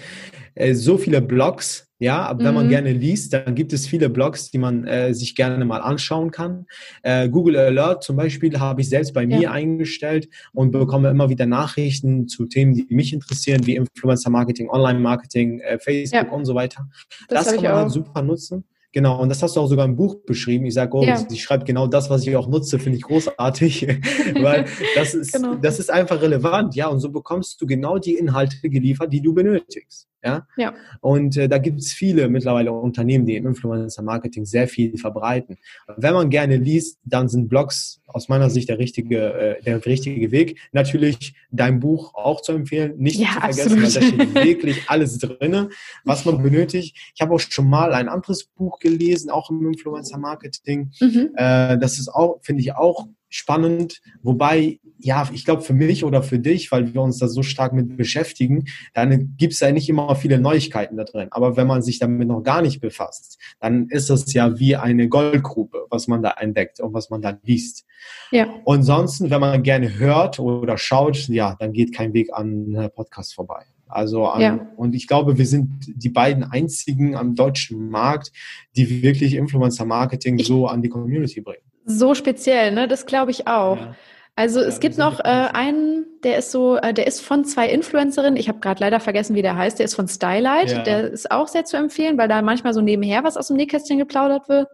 [0.55, 2.69] äh, so viele Blogs, ja, aber wenn man mhm.
[2.69, 6.65] gerne liest, dann gibt es viele Blogs, die man äh, sich gerne mal anschauen kann.
[7.03, 11.45] Äh, Google Alert zum Beispiel habe ich selbst bei mir eingestellt und bekomme immer wieder
[11.45, 16.31] Nachrichten zu Themen, die mich interessieren, wie Influencer Marketing, Online Marketing, äh, Facebook ja.
[16.31, 16.87] und so weiter.
[17.27, 18.63] Das, das kann man halt super nutzen.
[18.91, 20.65] Genau, und das hast du auch sogar im Buch beschrieben.
[20.65, 21.23] Ich sage, oh, ja.
[21.29, 23.87] ich schreibe genau das, was ich auch nutze, finde ich großartig,
[24.41, 24.65] weil
[24.95, 25.55] das ist, genau.
[25.55, 29.33] das ist einfach relevant, ja, und so bekommst du genau die Inhalte geliefert, die du
[29.33, 30.09] benötigst.
[30.24, 30.47] Ja.
[30.57, 30.74] ja.
[30.99, 35.57] Und äh, da gibt es viele mittlerweile Unternehmen, die im Influencer-Marketing sehr viel verbreiten.
[35.95, 40.32] Wenn man gerne liest, dann sind Blogs aus meiner Sicht der richtige, äh, der richtige
[40.32, 40.59] Weg.
[40.72, 43.84] Natürlich dein Buch auch zu empfehlen, nicht ja, zu vergessen, absolut.
[43.84, 45.70] weil da steht wirklich alles drinne,
[46.03, 46.97] was man benötigt.
[47.15, 50.91] Ich habe auch schon mal ein anderes Buch gelesen, auch im Influencer-Marketing.
[50.99, 51.30] Mhm.
[51.36, 56.23] Äh, das ist auch, finde ich auch spannend, wobei, ja, ich glaube für mich oder
[56.23, 59.88] für dich, weil wir uns da so stark mit beschäftigen, dann gibt es ja nicht
[59.88, 61.30] immer viele Neuigkeiten da drin.
[61.32, 65.07] Aber wenn man sich damit noch gar nicht befasst, dann ist das ja wie eine
[65.07, 67.86] Goldgrube, was man da entdeckt und was man da liest.
[68.32, 68.47] Ja.
[68.65, 73.34] Und sonst, wenn man gerne hört oder schaut, ja, dann geht kein Weg an Podcast
[73.34, 73.63] vorbei.
[73.88, 74.67] Also an, ja.
[74.77, 78.32] und ich glaube, wir sind die beiden einzigen am deutschen Markt,
[78.75, 82.87] die wirklich Influencer Marketing so an die Community bringen so speziell, ne?
[82.87, 83.77] Das glaube ich auch.
[83.77, 83.95] Ja.
[84.35, 87.67] Also ja, es gibt noch äh, einen, der ist so, äh, der ist von zwei
[87.67, 88.37] Influencerinnen.
[88.37, 89.79] Ich habe gerade leider vergessen, wie der heißt.
[89.79, 90.71] Der ist von Stylight.
[90.71, 90.83] Ja.
[90.83, 93.97] Der ist auch sehr zu empfehlen, weil da manchmal so nebenher was aus dem Nähkästchen
[93.97, 94.69] geplaudert wird.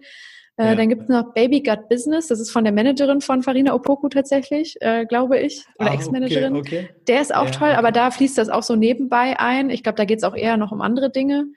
[0.57, 0.75] Äh, ja.
[0.75, 2.27] Dann gibt es noch Baby Gut Business.
[2.27, 6.55] Das ist von der Managerin von Farina Opoku tatsächlich, äh, glaube ich, oder ah, Ex-Managerin.
[6.57, 6.95] Okay, okay.
[7.07, 9.69] Der ist auch toll, aber da fließt das auch so nebenbei ein.
[9.69, 11.47] Ich glaube, da geht es auch eher noch um andere Dinge.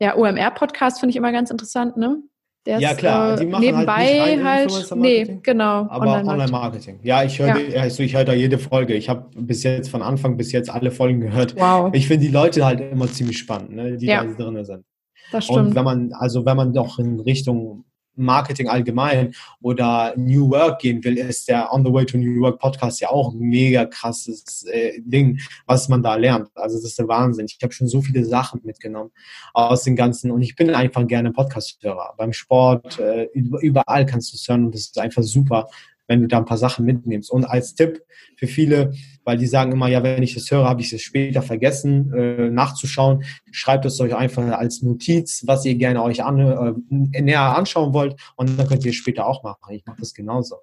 [0.00, 2.18] Ja, OMR-Podcast finde ich immer ganz interessant, ne?
[2.66, 5.86] Der ja, klar, äh, die machen nebenbei halt, halt nee, genau.
[5.88, 6.96] Aber Online-Marketing.
[6.96, 7.80] Online ja, ich höre ja.
[7.82, 8.94] also ich höre da jede Folge.
[8.94, 11.54] Ich habe bis jetzt von Anfang bis jetzt alle Folgen gehört.
[11.56, 11.90] Wow.
[11.94, 14.24] Ich finde die Leute halt immer ziemlich spannend, ne, die ja.
[14.24, 14.84] da drin sind.
[15.30, 15.58] Das stimmt.
[15.58, 17.84] Und wenn man, also wenn man doch in Richtung
[18.16, 22.58] Marketing allgemein oder New Work gehen will, ist der On the Way to New Work
[22.58, 26.48] Podcast ja auch ein mega krasses äh, Ding, was man da lernt.
[26.54, 27.46] Also das ist der Wahnsinn.
[27.46, 29.10] Ich habe schon so viele Sachen mitgenommen
[29.52, 32.14] aus den ganzen und ich bin einfach gerne Podcast-Hörer.
[32.16, 35.68] Beim Sport, äh, überall kannst du es hören und das ist einfach super,
[36.06, 37.30] wenn du da ein paar Sachen mitnimmst.
[37.30, 38.02] Und als Tipp
[38.36, 38.92] für viele,
[39.24, 42.50] weil die sagen immer, ja, wenn ich das höre, habe ich es später vergessen, äh,
[42.50, 43.24] nachzuschauen.
[43.50, 48.16] Schreibt es euch einfach als Notiz, was ihr gerne euch an, äh, näher anschauen wollt
[48.36, 49.74] und dann könnt ihr es später auch machen.
[49.74, 50.56] Ich mache das genauso.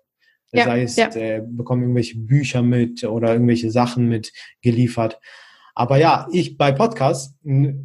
[0.52, 1.16] Das ja, heißt, ja.
[1.16, 4.32] äh, bekommen irgendwelche Bücher mit oder irgendwelche Sachen mit
[4.62, 5.20] geliefert.
[5.76, 7.36] Aber ja, ich bei Podcasts,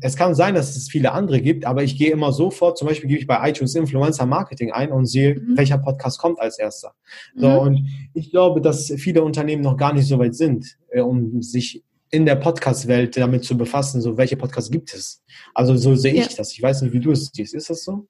[0.00, 3.08] es kann sein, dass es viele andere gibt, aber ich gehe immer sofort, zum Beispiel
[3.08, 5.56] gebe ich bei iTunes Influencer Marketing ein und sehe, mhm.
[5.56, 6.92] welcher Podcast kommt als erster.
[7.34, 7.40] Mhm.
[7.40, 11.40] So, und ich glaube, dass viele Unternehmen noch gar nicht so weit sind, äh, um
[11.40, 15.22] sich in der Podcast-Welt damit zu befassen, so welche Podcasts gibt es.
[15.54, 16.36] Also so sehe ich ja.
[16.36, 16.52] das.
[16.52, 17.54] Ich weiß nicht, wie du es siehst.
[17.54, 18.06] Ist das so?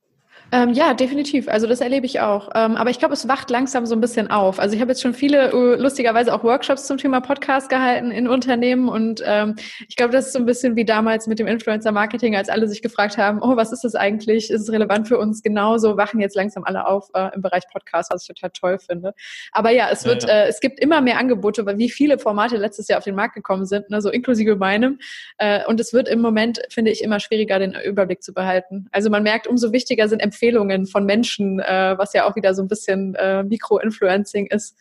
[0.51, 1.47] Ähm, ja, definitiv.
[1.47, 2.49] Also das erlebe ich auch.
[2.55, 4.59] Ähm, aber ich glaube, es wacht langsam so ein bisschen auf.
[4.59, 8.27] Also ich habe jetzt schon viele, uh, lustigerweise auch Workshops zum Thema Podcast gehalten in
[8.27, 9.57] Unternehmen und ähm,
[9.89, 12.81] ich glaube, das ist so ein bisschen wie damals mit dem Influencer-Marketing, als alle sich
[12.81, 14.51] gefragt haben, oh, was ist das eigentlich?
[14.51, 15.43] Ist es relevant für uns?
[15.43, 19.13] Genauso wachen jetzt langsam alle auf äh, im Bereich Podcast, was ich total toll finde.
[19.53, 20.35] Aber ja, es wird, ja, ja.
[20.45, 23.35] Äh, es gibt immer mehr Angebote, weil wie viele Formate letztes Jahr auf den Markt
[23.35, 24.99] gekommen sind, ne, so inklusive meinem.
[25.37, 28.89] Äh, und es wird im Moment, finde ich, immer schwieriger, den Überblick zu behalten.
[28.93, 32.55] Also man merkt, umso wichtiger sind Empfehlungen Empfehlungen von Menschen, äh, was ja auch wieder
[32.55, 34.76] so ein bisschen äh, Mikro-Influencing ist.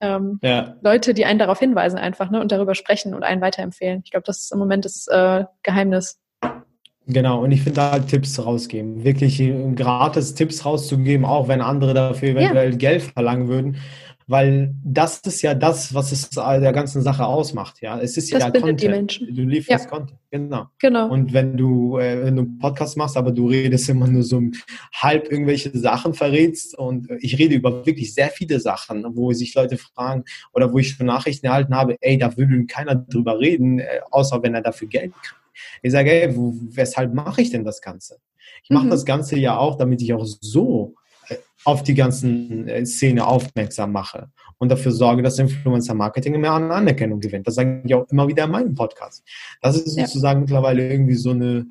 [0.00, 0.76] Ähm, ja.
[0.82, 4.02] Leute, die einen darauf hinweisen einfach ne, und darüber sprechen und einen weiterempfehlen.
[4.04, 6.18] Ich glaube, das ist im Moment das äh, Geheimnis.
[7.06, 9.42] Genau, und ich finde halt Tipps rausgeben, wirklich
[9.74, 12.76] gratis Tipps rauszugeben, auch wenn andere dafür eventuell ja.
[12.76, 13.78] Geld verlangen würden
[14.30, 17.80] weil das ist ja das, was es der ganzen Sache ausmacht.
[17.82, 18.80] Ja, es ist das ja Content.
[18.80, 19.34] Die Menschen.
[19.34, 19.90] Du lieferst ja.
[19.90, 20.66] Content, genau.
[20.78, 21.08] Genau.
[21.08, 24.40] Und wenn du äh, wenn du einen Podcast machst, aber du redest immer nur so
[24.94, 29.76] halb irgendwelche Sachen verrätst und ich rede über wirklich sehr viele Sachen, wo sich Leute
[29.76, 30.22] fragen
[30.52, 34.40] oder wo ich schon Nachrichten erhalten habe, ey, da würde keiner drüber reden, äh, außer
[34.44, 35.34] wenn er dafür Geld kriegt.
[35.82, 38.18] Ich sage, ey, wo, weshalb mache ich denn das Ganze?
[38.62, 38.90] Ich mache mhm.
[38.90, 40.94] das Ganze ja auch, damit ich auch so
[41.64, 46.70] auf die ganzen äh, Szene aufmerksam mache und dafür sorge, dass Influencer Marketing mehr an
[46.70, 47.46] Anerkennung gewinnt.
[47.46, 49.24] Das sage ich auch immer wieder in meinem Podcast.
[49.60, 50.40] Das ist sozusagen ja.
[50.40, 51.66] mittlerweile irgendwie so eine,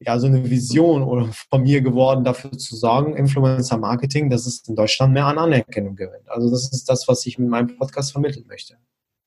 [0.00, 4.62] ja, so eine Vision oder von mir geworden, dafür zu sorgen, Influencer Marketing, dass es
[4.68, 6.28] in Deutschland mehr an Anerkennung gewinnt.
[6.28, 8.76] Also das ist das, was ich mit meinem Podcast vermitteln möchte.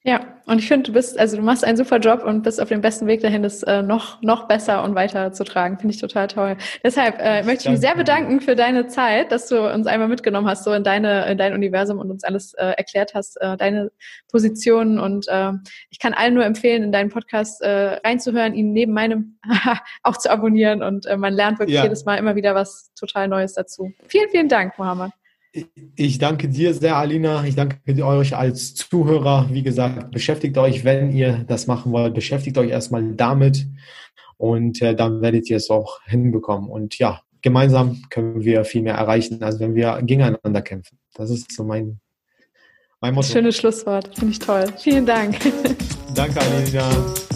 [0.07, 2.69] Ja, und ich finde, du bist, also du machst einen super Job und bist auf
[2.69, 5.77] dem besten Weg dahin, das äh, noch, noch besser und weiter zu tragen.
[5.77, 6.55] Finde ich total toll.
[6.81, 10.47] Deshalb äh, möchte ich mich sehr bedanken für deine Zeit, dass du uns einmal mitgenommen
[10.47, 13.91] hast, so in deine, in dein Universum und uns alles äh, erklärt hast, äh, deine
[14.31, 14.97] Positionen.
[14.97, 15.51] Und äh,
[15.89, 19.37] ich kann allen nur empfehlen, in deinen Podcast äh, reinzuhören, ihn neben meinem
[20.03, 21.83] auch zu abonnieren und äh, man lernt wirklich ja.
[21.83, 23.91] jedes Mal immer wieder was total Neues dazu.
[24.07, 25.11] Vielen, vielen Dank, Mohammed.
[25.95, 27.45] Ich danke dir sehr, Alina.
[27.45, 29.47] Ich danke euch als Zuhörer.
[29.51, 33.67] Wie gesagt, beschäftigt euch, wenn ihr das machen wollt, beschäftigt euch erstmal damit
[34.37, 36.69] und äh, dann werdet ihr es auch hinbekommen.
[36.69, 40.99] Und ja, gemeinsam können wir viel mehr erreichen, als wenn wir gegeneinander kämpfen.
[41.13, 41.99] Das ist so mein,
[43.01, 43.27] mein Motto.
[43.27, 44.15] Schönes Schlusswort.
[44.17, 44.65] Finde ich toll.
[44.77, 45.37] Vielen Dank.
[46.13, 47.26] Danke, Alina.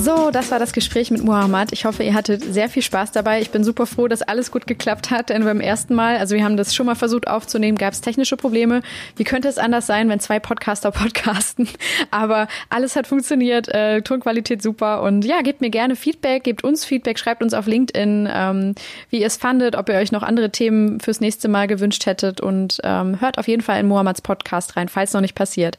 [0.00, 1.72] So, das war das Gespräch mit Muhammad.
[1.72, 3.40] Ich hoffe, ihr hattet sehr viel Spaß dabei.
[3.40, 6.44] Ich bin super froh, dass alles gut geklappt hat, denn beim ersten Mal, also wir
[6.44, 8.82] haben das schon mal versucht aufzunehmen, gab es technische Probleme.
[9.16, 11.68] Wie könnte es anders sein, wenn zwei Podcaster podcasten?
[12.12, 16.84] Aber alles hat funktioniert, äh, Tonqualität super und ja, gebt mir gerne Feedback, gebt uns
[16.84, 18.74] Feedback, schreibt uns auf LinkedIn, ähm,
[19.10, 22.40] wie ihr es fandet, ob ihr euch noch andere Themen fürs nächste Mal gewünscht hättet
[22.40, 25.76] und ähm, hört auf jeden Fall in Muhammads Podcast rein, falls noch nicht passiert.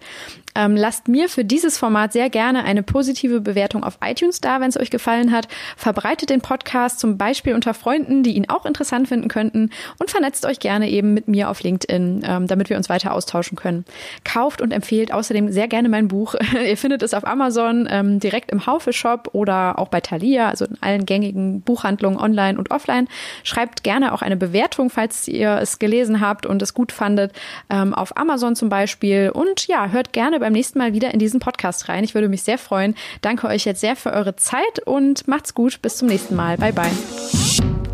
[0.56, 4.70] Ähm, lasst mir für dieses Format sehr gerne eine positive Bewertung auf iTunes da, wenn
[4.70, 5.48] es euch gefallen hat.
[5.78, 9.70] Verbreitet den Podcast zum Beispiel unter Freunden, die ihn auch interessant finden könnten
[10.00, 13.58] und vernetzt euch gerne eben mit mir auf LinkedIn, ähm, damit wir uns weiter austauschen
[13.58, 13.86] können.
[14.24, 16.36] Kauft und empfehlt außerdem sehr gerne mein Buch.
[16.54, 20.66] Ihr findet es auf Amazon ähm, direkt im Haufe Shop oder auch bei Thalia, also
[20.66, 23.08] in allen gängigen Buchhandlungen online und offline.
[23.44, 27.34] Schreibt gerne auch eine Bewertung, falls ihr es gelesen habt und es gut fandet,
[27.70, 29.30] ähm, auf Amazon zum Beispiel.
[29.30, 32.04] Und ja, hört gerne beim nächsten Mal wieder in diesen Podcast rein.
[32.04, 32.96] Ich würde mich sehr freuen.
[33.22, 35.82] Danke euch jetzt sehr für eure Zeit und macht's gut.
[35.82, 36.58] Bis zum nächsten Mal.
[36.58, 37.89] Bye, bye.